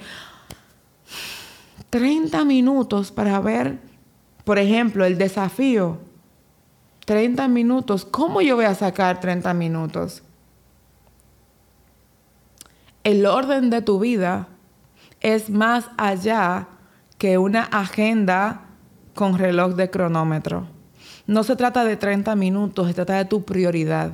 30 1.89 2.43
minutos 2.43 3.11
para 3.11 3.39
ver, 3.39 3.79
por 4.43 4.59
ejemplo, 4.59 5.05
el 5.05 5.17
desafío. 5.17 5.99
30 7.05 7.47
minutos. 7.47 8.05
¿Cómo 8.05 8.41
yo 8.41 8.55
voy 8.57 8.65
a 8.65 8.75
sacar 8.75 9.19
30 9.19 9.53
minutos? 9.53 10.21
El 13.03 13.25
orden 13.25 13.69
de 13.69 13.81
tu 13.81 13.99
vida 13.99 14.47
es 15.21 15.49
más 15.49 15.89
allá 15.97 16.67
que 17.17 17.37
una 17.37 17.63
agenda 17.63 18.61
con 19.13 19.37
reloj 19.37 19.75
de 19.75 19.89
cronómetro. 19.89 20.67
No 21.27 21.43
se 21.43 21.55
trata 21.55 21.83
de 21.83 21.97
30 21.97 22.35
minutos, 22.35 22.87
se 22.87 22.93
trata 22.93 23.17
de 23.17 23.25
tu 23.25 23.43
prioridad. 23.43 24.13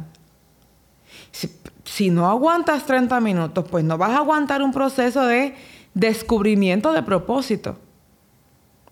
Si, 1.83 2.09
no 2.09 2.27
aguantas 2.27 2.85
30 2.85 3.19
minutos, 3.21 3.65
pues 3.69 3.85
no 3.85 3.97
vas 3.97 4.11
a 4.11 4.17
aguantar 4.17 4.61
un 4.61 4.73
proceso 4.73 5.25
de 5.25 5.55
descubrimiento 5.93 6.91
de 6.91 7.03
propósito. 7.03 7.77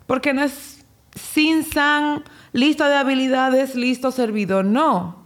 Porque 0.06 0.34
no 0.34 0.44
es 0.44 0.86
sin 1.16 1.64
san, 1.64 2.24
lista 2.54 2.88
de 2.88 2.96
habilidades, 2.96 3.76
listo 3.76 4.12
servidor. 4.12 4.66
No, 4.66 5.26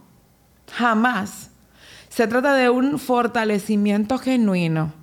jamás. 0.72 1.50
Se 2.08 2.26
trata 2.26 2.54
de 2.54 2.70
un 2.70 2.98
fortalecimiento 2.98 4.18
genuino 4.18 4.97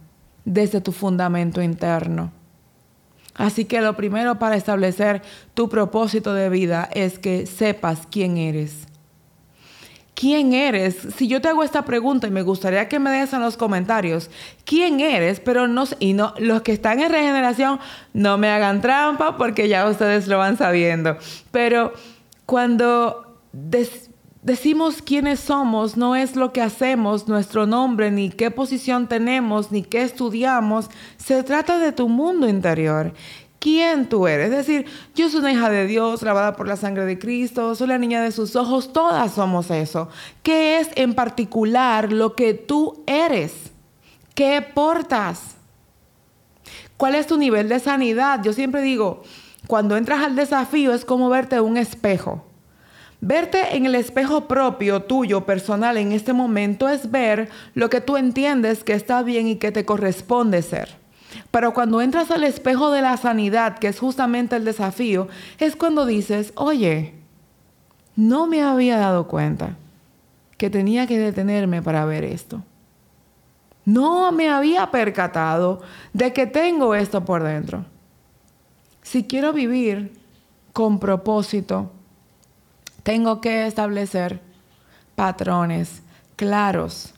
desde 0.45 0.81
tu 0.81 0.91
fundamento 0.91 1.61
interno. 1.61 2.31
Así 3.35 3.65
que 3.65 3.81
lo 3.81 3.95
primero 3.97 4.39
para 4.39 4.55
establecer 4.55 5.21
tu 5.53 5.67
propósito 5.67 6.33
de 6.33 6.49
vida 6.49 6.89
es 6.93 7.19
que 7.19 7.45
sepas 7.45 8.07
quién 8.09 8.37
eres. 8.37 8.87
¿Quién 10.13 10.53
eres? 10.53 10.95
Si 11.17 11.27
yo 11.27 11.41
te 11.41 11.49
hago 11.49 11.61
esta 11.61 11.83
pregunta 11.83 12.25
y 12.25 12.31
me 12.31 12.41
gustaría 12.41 12.87
que 12.87 12.99
me 12.99 13.09
des 13.09 13.33
en 13.33 13.41
los 13.41 13.57
comentarios, 13.57 14.29
¿quién 14.63 15.01
eres? 15.01 15.41
Pero 15.41 15.67
no, 15.67 15.83
y 15.99 16.13
no, 16.13 16.33
los 16.37 16.61
que 16.61 16.71
están 16.71 17.01
en 17.01 17.11
regeneración, 17.11 17.81
no 18.13 18.37
me 18.37 18.49
hagan 18.49 18.79
trampa 18.79 19.35
porque 19.37 19.67
ya 19.67 19.85
ustedes 19.89 20.27
lo 20.27 20.37
van 20.37 20.57
sabiendo. 20.57 21.17
Pero 21.51 21.91
cuando 22.45 23.41
decimos 24.45 25.01
quiénes 25.01 25.39
somos, 25.39 25.97
no 25.97 26.15
es 26.15 26.35
lo 26.35 26.53
que 26.53 26.61
hacemos, 26.61 27.27
nuestro 27.27 27.65
nombre, 27.65 28.11
ni 28.11 28.29
qué 28.29 28.51
posición 28.51 29.07
tenemos, 29.07 29.71
ni 29.71 29.81
qué 29.81 30.03
estudiamos. 30.03 30.89
Se 31.17 31.41
trata 31.41 31.79
de 31.79 31.91
tu 31.91 32.07
mundo 32.07 32.47
interior. 32.47 33.11
¿Quién 33.57 34.07
tú 34.07 34.27
eres? 34.27 34.51
Es 34.51 34.57
decir, 34.57 34.85
yo 35.15 35.27
soy 35.29 35.39
una 35.39 35.51
hija 35.51 35.71
de 35.71 35.87
Dios, 35.87 36.21
lavada 36.21 36.55
por 36.55 36.67
la 36.67 36.75
sangre 36.75 37.05
de 37.05 37.17
Cristo, 37.17 37.73
soy 37.73 37.87
la 37.87 37.97
niña 37.97 38.21
de 38.21 38.31
sus 38.31 38.55
ojos, 38.55 38.93
todas 38.93 39.33
somos 39.33 39.71
eso. 39.71 40.09
¿Qué 40.43 40.79
es 40.79 40.89
en 40.95 41.15
particular 41.15 42.13
lo 42.13 42.35
que 42.35 42.53
tú 42.53 43.03
eres? 43.07 43.71
¿Qué 44.35 44.61
portas? 44.61 45.55
¿Cuál 46.97 47.15
es 47.15 47.25
tu 47.25 47.37
nivel 47.37 47.67
de 47.67 47.79
sanidad? 47.79 48.43
Yo 48.43 48.53
siempre 48.53 48.83
digo, 48.83 49.23
cuando 49.65 49.97
entras 49.97 50.23
al 50.23 50.35
desafío 50.35 50.93
es 50.93 51.03
como 51.03 51.29
verte 51.29 51.59
un 51.59 51.77
espejo. 51.77 52.44
Verte 53.27 53.75
en 53.75 53.87
el 53.87 53.95
espejo 53.95 54.41
propio, 54.47 55.01
tuyo, 55.01 55.47
personal, 55.47 55.97
en 55.97 56.11
este 56.11 56.31
momento 56.31 56.87
es 56.87 57.09
ver 57.09 57.49
lo 57.73 57.89
que 57.89 57.99
tú 57.99 58.17
entiendes 58.17 58.83
que 58.83 58.93
está 58.93 59.23
bien 59.23 59.47
y 59.47 59.55
que 59.55 59.71
te 59.71 59.83
corresponde 59.83 60.61
ser. 60.61 60.95
Pero 61.49 61.73
cuando 61.73 62.01
entras 62.01 62.29
al 62.29 62.43
espejo 62.43 62.91
de 62.91 63.01
la 63.01 63.17
sanidad, 63.17 63.79
que 63.79 63.87
es 63.87 63.97
justamente 63.97 64.55
el 64.55 64.63
desafío, 64.63 65.27
es 65.57 65.75
cuando 65.75 66.05
dices, 66.05 66.53
oye, 66.55 67.15
no 68.15 68.45
me 68.45 68.61
había 68.61 68.99
dado 68.99 69.27
cuenta 69.27 69.75
que 70.59 70.69
tenía 70.69 71.07
que 71.07 71.17
detenerme 71.17 71.81
para 71.81 72.05
ver 72.05 72.25
esto. 72.25 72.61
No 73.85 74.31
me 74.33 74.49
había 74.49 74.91
percatado 74.91 75.81
de 76.13 76.31
que 76.31 76.45
tengo 76.45 76.93
esto 76.93 77.25
por 77.25 77.41
dentro. 77.41 77.85
Si 79.01 79.23
quiero 79.23 79.51
vivir 79.51 80.13
con 80.73 80.99
propósito, 80.99 81.89
tengo 83.05 83.39
que 83.39 83.67
establecer 83.67 84.41
patrones 85.13 86.01
claros, 86.35 87.13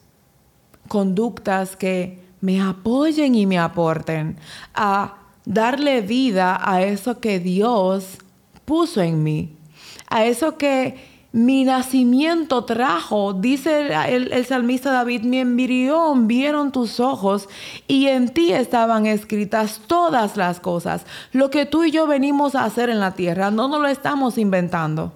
conductas 0.89 1.77
que 1.77 2.19
me 2.41 2.59
apoyen 2.59 3.35
y 3.35 3.45
me 3.45 3.57
aporten 3.57 4.35
a 4.75 5.15
darle 5.45 6.01
vida 6.01 6.59
a 6.61 6.81
eso 6.81 7.21
que 7.21 7.39
Dios 7.39 8.17
puso 8.65 9.01
en 9.01 9.23
mí, 9.23 9.55
a 10.09 10.25
eso 10.25 10.57
que 10.57 11.17
mi 11.31 11.63
nacimiento 11.63 12.65
trajo, 12.65 13.31
dice 13.31 13.93
el, 14.09 14.45
salmista 14.45 14.91
David, 14.91 15.21
mi 15.21 15.39
embrión 15.39 16.27
vieron 16.27 16.73
tus 16.73 16.99
ojos 16.99 17.47
y 17.87 18.07
en 18.07 18.27
ti 18.33 18.51
estaban 18.51 19.05
escritas 19.05 19.79
todas 19.87 20.35
las 20.35 20.59
cosas. 20.59 21.05
Lo 21.31 21.49
que 21.49 21.65
tú 21.65 21.85
y 21.85 21.91
yo 21.91 22.07
venimos 22.07 22.55
a 22.55 22.65
hacer 22.65 22.89
en 22.89 22.99
la 22.99 23.13
tierra, 23.13 23.51
no 23.51 23.69
nos 23.69 23.79
lo 23.79 23.87
estamos 23.87 24.37
inventando. 24.37 25.13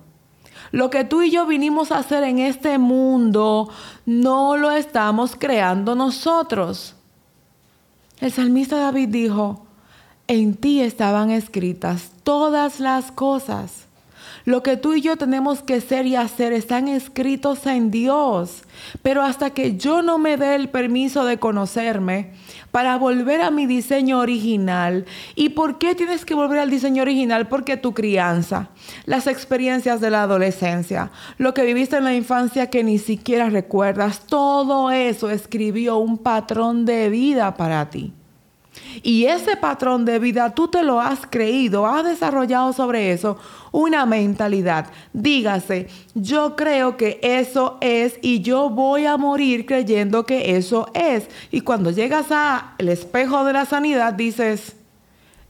Lo 0.72 0.90
que 0.90 1.04
tú 1.04 1.22
y 1.22 1.32
yo 1.32 1.46
vinimos 1.46 1.92
a 1.92 2.00
hacer 2.00 2.24
en 2.24 2.40
este 2.40 2.78
mundo 2.78 3.70
no 4.06 4.58
lo 4.58 4.72
estamos 4.72 5.36
creando 5.38 5.96
nosotros. 5.96 6.96
El 8.20 8.32
salmista 8.32 8.78
David 8.78 9.10
dijo, 9.10 9.66
en 10.28 10.56
ti 10.56 10.82
estaban 10.82 11.30
escritas 11.30 12.12
todas 12.24 12.80
las 12.80 13.12
cosas. 13.12 13.88
Lo 14.46 14.64
que 14.64 14.78
tú 14.78 14.94
y 14.94 15.02
yo 15.02 15.18
tenemos 15.18 15.62
que 15.62 15.82
ser 15.82 16.08
y 16.08 16.16
hacer 16.16 16.54
están 16.54 16.88
escritos 16.88 17.66
en 17.68 17.92
Dios. 17.92 18.64
Pero 19.02 19.24
hasta 19.24 19.52
que 19.52 19.78
yo 19.78 20.02
no 20.02 20.18
me 20.18 20.38
dé 20.38 20.56
el 20.56 20.70
permiso 20.70 21.26
de 21.26 21.38
conocerme 21.38 22.32
para 22.72 22.98
volver 22.98 23.42
a 23.42 23.52
mi 23.52 23.66
diseño 23.66 24.20
original. 24.20 25.06
¿Y 25.36 25.50
por 25.50 25.78
qué 25.78 25.96
tienes 25.96 26.26
que 26.26 26.34
volver 26.34 26.60
al 26.60 26.70
diseño 26.70 27.04
original? 27.04 27.48
Porque 27.48 27.78
tu 27.78 27.94
crianza, 27.94 28.70
las 29.06 29.28
experiencias 29.28 30.02
de 30.02 30.10
la 30.10 30.24
adolescencia, 30.24 31.12
lo 31.38 31.54
que 31.54 31.64
viviste 31.64 31.98
en 31.98 32.06
la 32.06 32.16
infancia 32.16 32.70
que 32.70 32.84
ni 32.84 32.98
siquiera 32.98 33.50
recuerdas, 33.50 34.26
todo 34.26 34.92
eso 34.92 35.30
escribió 35.30 35.98
un 35.98 36.18
patrón 36.18 36.86
de 36.86 37.10
vida 37.10 37.56
para 37.56 37.90
ti. 37.90 38.14
Y 39.04 39.26
ese 39.26 39.58
patrón 39.58 40.06
de 40.06 40.20
vida 40.20 40.54
tú 40.54 40.68
te 40.68 40.84
lo 40.84 41.00
has 41.00 41.26
creído, 41.30 41.86
has 41.86 42.06
desarrollado 42.06 42.74
sobre 42.74 43.12
eso 43.12 43.38
una 43.72 44.06
mentalidad. 44.06 44.88
Dígase, 45.14 45.88
yo 46.14 46.56
creo 46.56 46.98
que 46.98 47.20
eso 47.22 47.78
es 47.82 48.20
y 48.22 48.42
yo 48.42 48.70
voy 48.70 49.06
a 49.06 49.18
morir 49.18 49.66
creyendo 49.66 50.26
que 50.26 50.56
eso 50.58 50.90
es. 50.94 51.28
Y 51.52 51.62
cuando 51.62 51.92
llegas 51.92 52.32
al 52.32 52.90
espejo 52.90 53.44
de 53.44 53.54
la 53.54 53.66
sanidad 53.66 54.14
dices, 54.14 54.76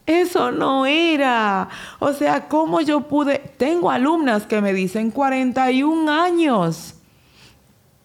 eso 0.06 0.50
no 0.50 0.86
era. 0.86 1.68
O 1.98 2.12
sea, 2.12 2.48
¿cómo 2.48 2.80
yo 2.80 3.02
pude? 3.02 3.38
Tengo 3.56 3.90
alumnas 3.90 4.46
que 4.46 4.60
me 4.60 4.72
dicen 4.72 5.10
41 5.10 6.10
años 6.10 6.94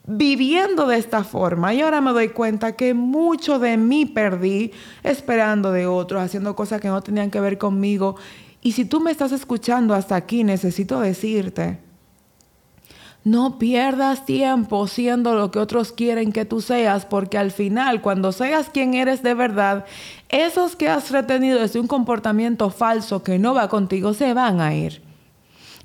viviendo 0.08 0.88
de 0.88 0.98
esta 0.98 1.26
forma 1.26 1.74
y 1.74 1.82
ahora 1.82 2.00
me 2.00 2.14
doy 2.14 2.30
cuenta 2.30 2.78
que 2.78 2.94
mucho 2.94 3.60
de 3.60 3.76
mí 3.76 4.06
perdí 4.06 4.72
esperando 5.04 5.72
de 5.72 5.86
otros, 5.86 6.24
haciendo 6.24 6.56
cosas 6.56 6.80
que 6.80 6.88
no 6.88 7.02
tenían 7.02 7.30
que 7.30 7.42
ver 7.42 7.58
conmigo. 7.58 8.16
Y 8.62 8.72
si 8.72 8.86
tú 8.86 9.02
me 9.02 9.12
estás 9.12 9.34
escuchando 9.34 9.94
hasta 9.94 10.16
aquí, 10.16 10.46
necesito 10.46 11.02
decirte, 11.02 11.80
no 13.26 13.60
pierdas 13.60 14.26
tiempo 14.26 14.88
siendo 14.88 15.36
lo 15.36 15.52
que 15.52 15.60
otros 15.60 15.92
quieren 15.92 16.32
que 16.32 16.46
tú 16.46 16.62
seas, 16.62 17.06
porque 17.06 17.38
al 17.38 17.52
final, 17.52 18.02
cuando 18.02 18.32
seas 18.32 18.70
quien 18.70 18.94
eres 18.94 19.22
de 19.22 19.34
verdad, 19.34 19.86
esos 20.30 20.78
que 20.78 20.88
has 20.88 21.12
retenido 21.12 21.60
desde 21.60 21.82
un 21.82 21.88
comportamiento 21.88 22.70
falso 22.70 23.24
que 23.24 23.38
no 23.38 23.54
va 23.54 23.68
contigo 23.68 24.14
se 24.14 24.34
van 24.34 24.62
a 24.62 24.74
ir. 24.74 25.07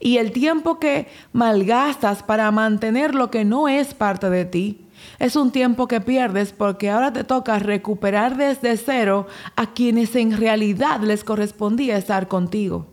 Y 0.04 0.16
el 0.16 0.32
tiempo 0.32 0.80
que 0.80 1.06
malgastas 1.32 2.24
para 2.24 2.50
mantener 2.50 3.14
lo 3.14 3.30
que 3.30 3.44
no 3.44 3.68
es 3.68 3.94
parte 3.94 4.30
de 4.30 4.44
ti, 4.44 4.84
es 5.20 5.36
un 5.36 5.52
tiempo 5.52 5.86
que 5.86 6.00
pierdes 6.00 6.52
porque 6.52 6.90
ahora 6.90 7.12
te 7.12 7.22
toca 7.22 7.60
recuperar 7.60 8.36
desde 8.36 8.76
cero 8.76 9.28
a 9.54 9.72
quienes 9.72 10.16
en 10.16 10.36
realidad 10.36 10.98
les 11.02 11.22
correspondía 11.22 11.96
estar 11.96 12.26
contigo. 12.26 12.88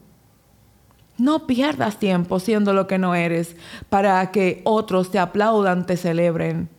No 1.18 1.48
pierdas 1.48 1.98
tiempo 1.98 2.40
siendo 2.40 2.74
lo 2.74 2.86
que 2.86 3.00
no 3.00 3.16
eres 3.16 3.56
para 3.90 4.30
que 4.30 4.62
otros 4.64 5.10
te 5.10 5.18
aplaudan, 5.18 5.88
te 5.88 5.98
celebren. 5.98 6.70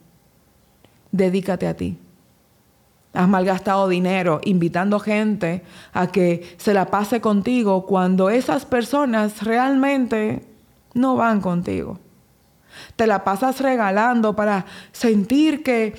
Dedícate 1.10 1.66
a 1.66 1.76
ti. 1.76 1.98
Has 3.12 3.28
malgastado 3.28 3.88
dinero 3.88 4.40
invitando 4.44 5.00
gente 5.00 5.64
a 5.92 6.06
que 6.08 6.54
se 6.58 6.74
la 6.74 6.86
pase 6.86 7.20
contigo 7.20 7.84
cuando 7.84 8.30
esas 8.30 8.64
personas 8.64 9.42
realmente 9.42 10.46
no 10.94 11.16
van 11.16 11.40
contigo. 11.40 11.98
Te 12.94 13.08
la 13.08 13.24
pasas 13.24 13.60
regalando 13.60 14.36
para 14.36 14.64
sentir 14.92 15.64
que 15.64 15.94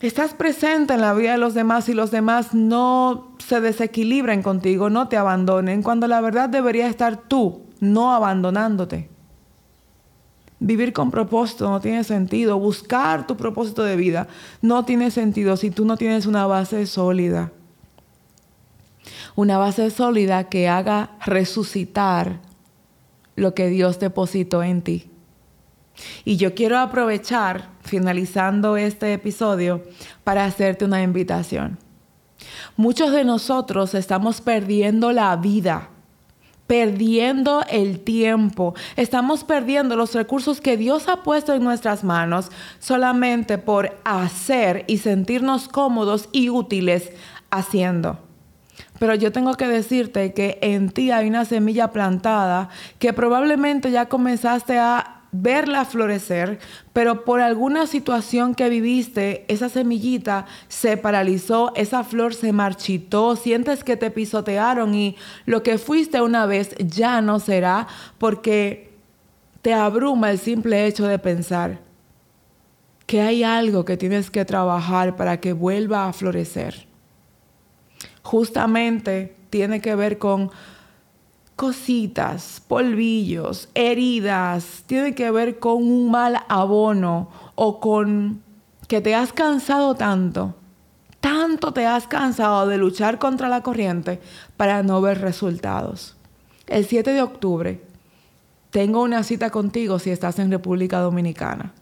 estás 0.00 0.34
presente 0.34 0.94
en 0.94 1.00
la 1.00 1.14
vida 1.14 1.32
de 1.32 1.38
los 1.38 1.54
demás 1.54 1.88
y 1.88 1.94
los 1.94 2.10
demás 2.10 2.52
no 2.52 3.36
se 3.38 3.60
desequilibren 3.60 4.42
contigo, 4.42 4.90
no 4.90 5.08
te 5.08 5.16
abandonen, 5.16 5.82
cuando 5.82 6.08
la 6.08 6.20
verdad 6.20 6.48
debería 6.48 6.88
estar 6.88 7.16
tú, 7.16 7.62
no 7.80 8.12
abandonándote. 8.12 9.08
Vivir 10.58 10.92
con 10.92 11.10
propósito 11.10 11.68
no 11.68 11.80
tiene 11.80 12.02
sentido. 12.04 12.58
Buscar 12.58 13.26
tu 13.26 13.36
propósito 13.36 13.82
de 13.82 13.96
vida 13.96 14.26
no 14.62 14.84
tiene 14.84 15.10
sentido 15.10 15.56
si 15.56 15.70
tú 15.70 15.84
no 15.84 15.96
tienes 15.96 16.26
una 16.26 16.46
base 16.46 16.86
sólida. 16.86 17.52
Una 19.34 19.58
base 19.58 19.90
sólida 19.90 20.48
que 20.48 20.68
haga 20.68 21.10
resucitar 21.24 22.40
lo 23.34 23.54
que 23.54 23.68
Dios 23.68 23.98
depositó 24.00 24.62
en 24.62 24.80
ti. 24.80 25.10
Y 26.24 26.36
yo 26.36 26.54
quiero 26.54 26.78
aprovechar, 26.78 27.70
finalizando 27.82 28.76
este 28.76 29.12
episodio, 29.12 29.82
para 30.24 30.44
hacerte 30.44 30.84
una 30.84 31.02
invitación. 31.02 31.78
Muchos 32.76 33.12
de 33.12 33.24
nosotros 33.24 33.94
estamos 33.94 34.40
perdiendo 34.40 35.12
la 35.12 35.36
vida 35.36 35.90
perdiendo 36.66 37.64
el 37.68 38.00
tiempo, 38.00 38.74
estamos 38.96 39.44
perdiendo 39.44 39.96
los 39.96 40.14
recursos 40.14 40.60
que 40.60 40.76
Dios 40.76 41.08
ha 41.08 41.22
puesto 41.22 41.52
en 41.54 41.62
nuestras 41.62 42.04
manos 42.04 42.50
solamente 42.78 43.58
por 43.58 43.96
hacer 44.04 44.84
y 44.86 44.98
sentirnos 44.98 45.68
cómodos 45.68 46.28
y 46.32 46.50
útiles 46.50 47.10
haciendo. 47.50 48.18
Pero 48.98 49.14
yo 49.14 49.32
tengo 49.32 49.54
que 49.54 49.68
decirte 49.68 50.32
que 50.32 50.58
en 50.62 50.90
ti 50.90 51.10
hay 51.10 51.28
una 51.28 51.44
semilla 51.44 51.92
plantada 51.92 52.68
que 52.98 53.12
probablemente 53.12 53.90
ya 53.90 54.08
comenzaste 54.08 54.78
a 54.78 55.15
verla 55.42 55.84
florecer, 55.84 56.58
pero 56.92 57.24
por 57.24 57.40
alguna 57.40 57.86
situación 57.86 58.54
que 58.54 58.68
viviste, 58.68 59.44
esa 59.48 59.68
semillita 59.68 60.46
se 60.68 60.96
paralizó, 60.96 61.72
esa 61.74 62.04
flor 62.04 62.34
se 62.34 62.52
marchitó, 62.52 63.36
sientes 63.36 63.84
que 63.84 63.96
te 63.96 64.10
pisotearon 64.10 64.94
y 64.94 65.16
lo 65.44 65.62
que 65.62 65.78
fuiste 65.78 66.20
una 66.20 66.46
vez 66.46 66.74
ya 66.78 67.20
no 67.20 67.38
será 67.38 67.86
porque 68.18 68.90
te 69.62 69.74
abruma 69.74 70.30
el 70.30 70.38
simple 70.38 70.86
hecho 70.86 71.06
de 71.06 71.18
pensar 71.18 71.80
que 73.06 73.20
hay 73.20 73.44
algo 73.44 73.84
que 73.84 73.96
tienes 73.96 74.30
que 74.30 74.44
trabajar 74.44 75.16
para 75.16 75.40
que 75.40 75.52
vuelva 75.52 76.08
a 76.08 76.12
florecer. 76.12 76.86
Justamente 78.22 79.36
tiene 79.50 79.80
que 79.80 79.94
ver 79.94 80.18
con 80.18 80.50
cositas, 81.56 82.62
polvillos, 82.68 83.70
heridas, 83.74 84.84
tiene 84.86 85.14
que 85.14 85.30
ver 85.30 85.58
con 85.58 85.82
un 85.82 86.10
mal 86.10 86.44
abono 86.48 87.30
o 87.54 87.80
con 87.80 88.42
que 88.86 89.00
te 89.00 89.14
has 89.14 89.32
cansado 89.32 89.94
tanto, 89.94 90.54
tanto 91.20 91.72
te 91.72 91.86
has 91.86 92.06
cansado 92.06 92.68
de 92.68 92.76
luchar 92.76 93.18
contra 93.18 93.48
la 93.48 93.62
corriente 93.62 94.20
para 94.56 94.82
no 94.82 95.00
ver 95.00 95.22
resultados. 95.22 96.14
El 96.66 96.84
7 96.84 97.12
de 97.12 97.22
octubre 97.22 97.80
tengo 98.70 99.02
una 99.02 99.22
cita 99.22 99.50
contigo 99.50 99.98
si 99.98 100.10
estás 100.10 100.38
en 100.38 100.50
República 100.50 100.98
Dominicana. 100.98 101.72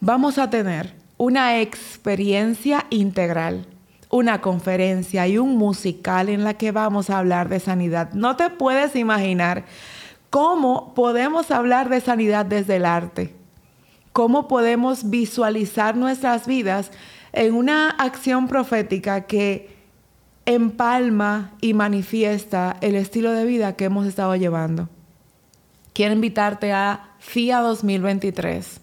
Vamos 0.00 0.36
a 0.36 0.50
tener 0.50 0.94
una 1.16 1.60
experiencia 1.60 2.86
integral 2.90 3.66
una 4.10 4.40
conferencia 4.40 5.26
y 5.26 5.38
un 5.38 5.56
musical 5.56 6.28
en 6.28 6.44
la 6.44 6.54
que 6.54 6.72
vamos 6.72 7.10
a 7.10 7.18
hablar 7.18 7.48
de 7.48 7.60
sanidad. 7.60 8.12
No 8.12 8.36
te 8.36 8.50
puedes 8.50 8.94
imaginar 8.96 9.64
cómo 10.30 10.94
podemos 10.94 11.50
hablar 11.50 11.88
de 11.88 12.00
sanidad 12.00 12.46
desde 12.46 12.76
el 12.76 12.84
arte, 12.84 13.34
cómo 14.12 14.48
podemos 14.48 15.10
visualizar 15.10 15.96
nuestras 15.96 16.46
vidas 16.46 16.90
en 17.32 17.54
una 17.54 17.90
acción 17.90 18.48
profética 18.48 19.22
que 19.22 19.74
empalma 20.46 21.52
y 21.60 21.74
manifiesta 21.74 22.76
el 22.80 22.94
estilo 22.94 23.32
de 23.32 23.44
vida 23.44 23.74
que 23.74 23.86
hemos 23.86 24.06
estado 24.06 24.36
llevando. 24.36 24.88
Quiero 25.92 26.14
invitarte 26.14 26.72
a 26.72 27.10
FIA 27.18 27.60
2023. 27.60 28.80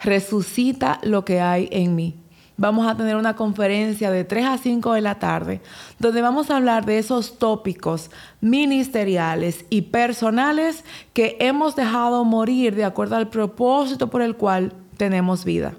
Resucita 0.00 0.98
lo 1.02 1.24
que 1.24 1.40
hay 1.40 1.68
en 1.72 1.94
mí 1.94 2.20
vamos 2.60 2.86
a 2.86 2.94
tener 2.94 3.16
una 3.16 3.34
conferencia 3.36 4.10
de 4.10 4.22
3 4.22 4.44
a 4.44 4.58
5 4.58 4.92
de 4.92 5.00
la 5.00 5.18
tarde, 5.18 5.62
donde 5.98 6.20
vamos 6.20 6.50
a 6.50 6.58
hablar 6.58 6.84
de 6.84 6.98
esos 6.98 7.38
tópicos 7.38 8.10
ministeriales 8.42 9.64
y 9.70 9.82
personales 9.82 10.84
que 11.14 11.38
hemos 11.40 11.74
dejado 11.74 12.22
morir 12.26 12.74
de 12.74 12.84
acuerdo 12.84 13.16
al 13.16 13.30
propósito 13.30 14.10
por 14.10 14.20
el 14.20 14.36
cual 14.36 14.74
tenemos 14.98 15.46
vida. 15.46 15.72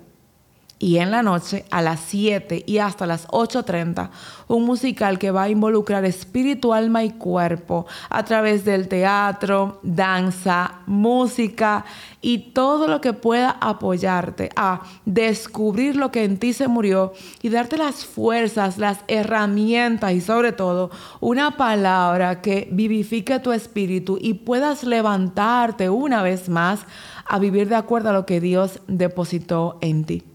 Y 0.80 0.98
en 0.98 1.12
la 1.12 1.22
noche 1.22 1.66
a 1.70 1.84
las 1.84 2.00
7 2.00 2.64
y 2.66 2.80
hasta 2.80 3.06
las 3.06 3.28
8.30 3.28 4.10
un 4.48 4.66
musical 4.66 5.20
que 5.20 5.30
va 5.30 5.44
a 5.44 5.50
involucrar 5.50 6.04
espíritu, 6.06 6.74
alma 6.74 7.04
y 7.04 7.12
cuerpo 7.12 7.86
a 8.10 8.26
través 8.26 8.66
del 8.66 8.88
teatro, 8.88 9.80
danza, 9.84 10.80
música 10.88 11.86
y 12.22 12.52
todo 12.54 12.88
lo 12.88 13.02
que 13.02 13.14
pueda 13.14 13.58
apoyarte 13.60 14.50
a 14.56 14.82
descubrir 15.06 15.96
lo 15.96 16.12
que 16.12 16.24
en 16.24 16.38
ti 16.38 16.54
se 16.54 16.68
murió 16.68 17.14
y 17.42 17.50
darte 17.50 17.78
las 17.78 18.06
fuerzas, 18.06 18.78
las 18.78 19.00
herramientas 19.08 20.14
y 20.14 20.22
sobre 20.22 20.52
todo 20.52 20.92
una 21.20 21.58
palabra 21.58 22.42
que 22.42 22.70
vivifique 22.72 23.40
tu 23.40 23.52
espíritu 23.52 24.18
y 24.22 24.36
puedas 24.36 24.84
levantarte 24.84 25.90
una 25.90 26.22
vez 26.22 26.48
más 26.48 26.86
a 27.26 27.40
vivir 27.40 27.70
de 27.70 27.76
acuerdo 27.76 28.10
a 28.10 28.14
lo 28.14 28.26
que 28.26 28.40
Dios 28.40 28.80
depositó 28.88 29.78
en 29.82 30.06
ti. 30.06 30.31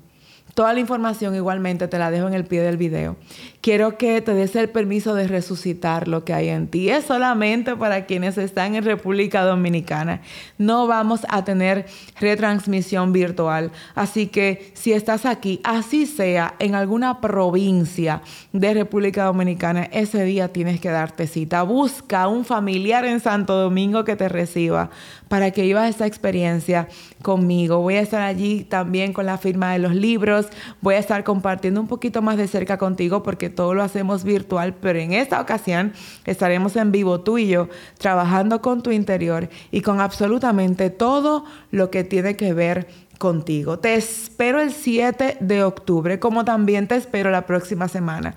Toda 0.56 0.72
la 0.72 0.80
información 0.80 1.34
igualmente 1.34 1.86
te 1.86 1.98
la 1.98 2.10
dejo 2.10 2.28
en 2.28 2.32
el 2.32 2.46
pie 2.46 2.62
del 2.62 2.78
video. 2.78 3.16
Quiero 3.60 3.98
que 3.98 4.22
te 4.22 4.32
des 4.32 4.56
el 4.56 4.70
permiso 4.70 5.14
de 5.14 5.28
resucitar 5.28 6.08
lo 6.08 6.24
que 6.24 6.32
hay 6.32 6.48
en 6.48 6.68
ti. 6.68 6.88
Es 6.88 7.04
solamente 7.04 7.76
para 7.76 8.06
quienes 8.06 8.38
están 8.38 8.74
en 8.74 8.82
República 8.82 9.44
Dominicana. 9.44 10.22
No 10.56 10.86
vamos 10.86 11.26
a 11.28 11.44
tener 11.44 11.84
retransmisión 12.18 13.12
virtual. 13.12 13.70
Así 13.94 14.28
que 14.28 14.72
si 14.72 14.94
estás 14.94 15.26
aquí, 15.26 15.60
así 15.62 16.06
sea 16.06 16.54
en 16.58 16.74
alguna 16.74 17.20
provincia 17.20 18.22
de 18.54 18.72
República 18.72 19.24
Dominicana, 19.24 19.82
ese 19.92 20.24
día 20.24 20.54
tienes 20.54 20.80
que 20.80 20.88
darte 20.88 21.26
cita. 21.26 21.64
Busca 21.64 22.28
un 22.28 22.46
familiar 22.46 23.04
en 23.04 23.20
Santo 23.20 23.56
Domingo 23.56 24.04
que 24.04 24.16
te 24.16 24.30
reciba 24.30 24.88
para 25.28 25.50
que 25.50 25.62
vivas 25.62 25.90
esta 25.90 26.06
experiencia 26.06 26.88
conmigo. 27.22 27.78
Voy 27.78 27.96
a 27.96 28.00
estar 28.00 28.22
allí 28.22 28.64
también 28.64 29.12
con 29.12 29.26
la 29.26 29.38
firma 29.38 29.72
de 29.72 29.78
los 29.78 29.94
libros. 29.94 30.46
Voy 30.80 30.94
a 30.94 30.98
estar 30.98 31.24
compartiendo 31.24 31.80
un 31.80 31.88
poquito 31.88 32.22
más 32.22 32.36
de 32.36 32.46
cerca 32.46 32.78
contigo 32.78 33.22
porque 33.22 33.50
todo 33.50 33.74
lo 33.74 33.82
hacemos 33.82 34.24
virtual, 34.24 34.74
pero 34.74 34.98
en 34.98 35.12
esta 35.12 35.40
ocasión 35.40 35.92
estaremos 36.24 36.76
en 36.76 36.92
vivo 36.92 37.20
tú 37.20 37.38
y 37.38 37.48
yo 37.48 37.68
trabajando 37.98 38.62
con 38.62 38.82
tu 38.82 38.90
interior 38.92 39.48
y 39.70 39.80
con 39.80 40.00
absolutamente 40.00 40.90
todo 40.90 41.44
lo 41.70 41.90
que 41.90 42.04
tiene 42.04 42.36
que 42.36 42.52
ver 42.52 42.86
contigo. 43.18 43.78
Te 43.78 43.94
espero 43.94 44.60
el 44.60 44.72
7 44.72 45.38
de 45.40 45.64
octubre, 45.64 46.18
como 46.18 46.44
también 46.44 46.86
te 46.86 46.96
espero 46.96 47.30
la 47.30 47.46
próxima 47.46 47.88
semana, 47.88 48.34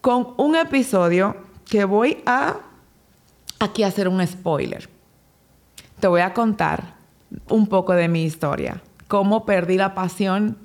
con 0.00 0.28
un 0.36 0.56
episodio 0.56 1.36
que 1.68 1.84
voy 1.84 2.18
a 2.26 2.56
aquí 3.58 3.82
hacer 3.82 4.08
un 4.08 4.26
spoiler 4.26 4.99
te 6.00 6.08
voy 6.08 6.22
a 6.22 6.32
contar 6.32 6.94
un 7.48 7.66
poco 7.66 7.92
de 7.92 8.08
mi 8.08 8.24
historia, 8.24 8.82
cómo 9.06 9.44
perdí 9.44 9.76
la 9.76 9.94
pasión, 9.94 10.56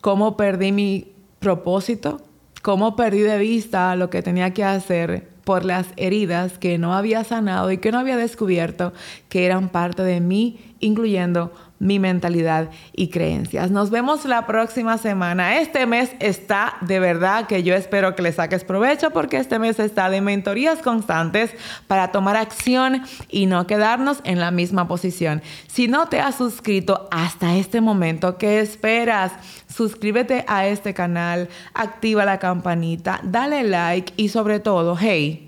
cómo 0.00 0.36
perdí 0.36 0.72
mi 0.72 1.12
propósito, 1.38 2.20
cómo 2.62 2.96
perdí 2.96 3.20
de 3.20 3.38
vista 3.38 3.94
lo 3.96 4.10
que 4.10 4.22
tenía 4.22 4.52
que 4.52 4.64
hacer 4.64 5.28
por 5.44 5.64
las 5.64 5.86
heridas 5.96 6.58
que 6.58 6.76
no 6.76 6.94
había 6.94 7.24
sanado 7.24 7.70
y 7.70 7.78
que 7.78 7.92
no 7.92 7.98
había 7.98 8.16
descubierto 8.16 8.92
que 9.28 9.46
eran 9.46 9.68
parte 9.70 10.02
de 10.02 10.20
mí, 10.20 10.67
incluyendo 10.80 11.52
mi 11.78 11.98
mentalidad 11.98 12.70
y 12.92 13.08
creencias. 13.08 13.70
Nos 13.70 13.90
vemos 13.90 14.24
la 14.24 14.46
próxima 14.46 14.98
semana. 14.98 15.58
Este 15.58 15.86
mes 15.86 16.10
está 16.18 16.76
de 16.80 16.98
verdad 16.98 17.46
que 17.46 17.62
yo 17.62 17.74
espero 17.74 18.14
que 18.14 18.22
le 18.22 18.32
saques 18.32 18.64
provecho 18.64 19.10
porque 19.10 19.36
este 19.36 19.58
mes 19.58 19.78
está 19.78 20.10
de 20.10 20.20
mentorías 20.20 20.80
constantes 20.80 21.52
para 21.86 22.10
tomar 22.10 22.36
acción 22.36 23.02
y 23.28 23.46
no 23.46 23.66
quedarnos 23.66 24.20
en 24.24 24.40
la 24.40 24.50
misma 24.50 24.88
posición. 24.88 25.42
Si 25.68 25.88
no 25.88 26.08
te 26.08 26.20
has 26.20 26.36
suscrito 26.36 27.08
hasta 27.10 27.56
este 27.56 27.80
momento, 27.80 28.38
¿qué 28.38 28.60
esperas? 28.60 29.32
Suscríbete 29.68 30.44
a 30.48 30.66
este 30.66 30.94
canal, 30.94 31.48
activa 31.74 32.24
la 32.24 32.38
campanita, 32.38 33.20
dale 33.22 33.62
like 33.62 34.12
y 34.16 34.30
sobre 34.30 34.58
todo, 34.58 34.96
hey, 34.98 35.47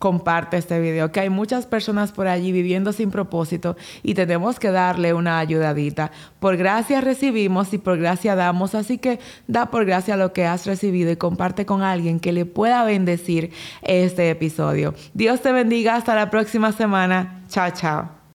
comparte 0.00 0.56
este 0.56 0.80
video, 0.80 1.12
que 1.12 1.20
hay 1.20 1.28
muchas 1.28 1.66
personas 1.66 2.10
por 2.10 2.26
allí 2.26 2.52
viviendo 2.52 2.92
sin 2.92 3.10
propósito 3.10 3.76
y 4.02 4.14
tenemos 4.14 4.58
que 4.58 4.70
darle 4.70 5.12
una 5.12 5.38
ayudadita. 5.38 6.10
Por 6.40 6.56
gracia 6.56 7.02
recibimos 7.02 7.72
y 7.74 7.78
por 7.78 7.98
gracia 7.98 8.34
damos, 8.34 8.74
así 8.74 8.96
que 8.96 9.20
da 9.46 9.66
por 9.66 9.84
gracia 9.84 10.16
lo 10.16 10.32
que 10.32 10.46
has 10.46 10.66
recibido 10.66 11.12
y 11.12 11.16
comparte 11.16 11.66
con 11.66 11.82
alguien 11.82 12.18
que 12.18 12.32
le 12.32 12.46
pueda 12.46 12.82
bendecir 12.84 13.52
este 13.82 14.30
episodio. 14.30 14.94
Dios 15.12 15.42
te 15.42 15.52
bendiga, 15.52 15.96
hasta 15.96 16.14
la 16.14 16.30
próxima 16.30 16.72
semana. 16.72 17.44
Chao, 17.48 17.70
chao. 17.70 18.19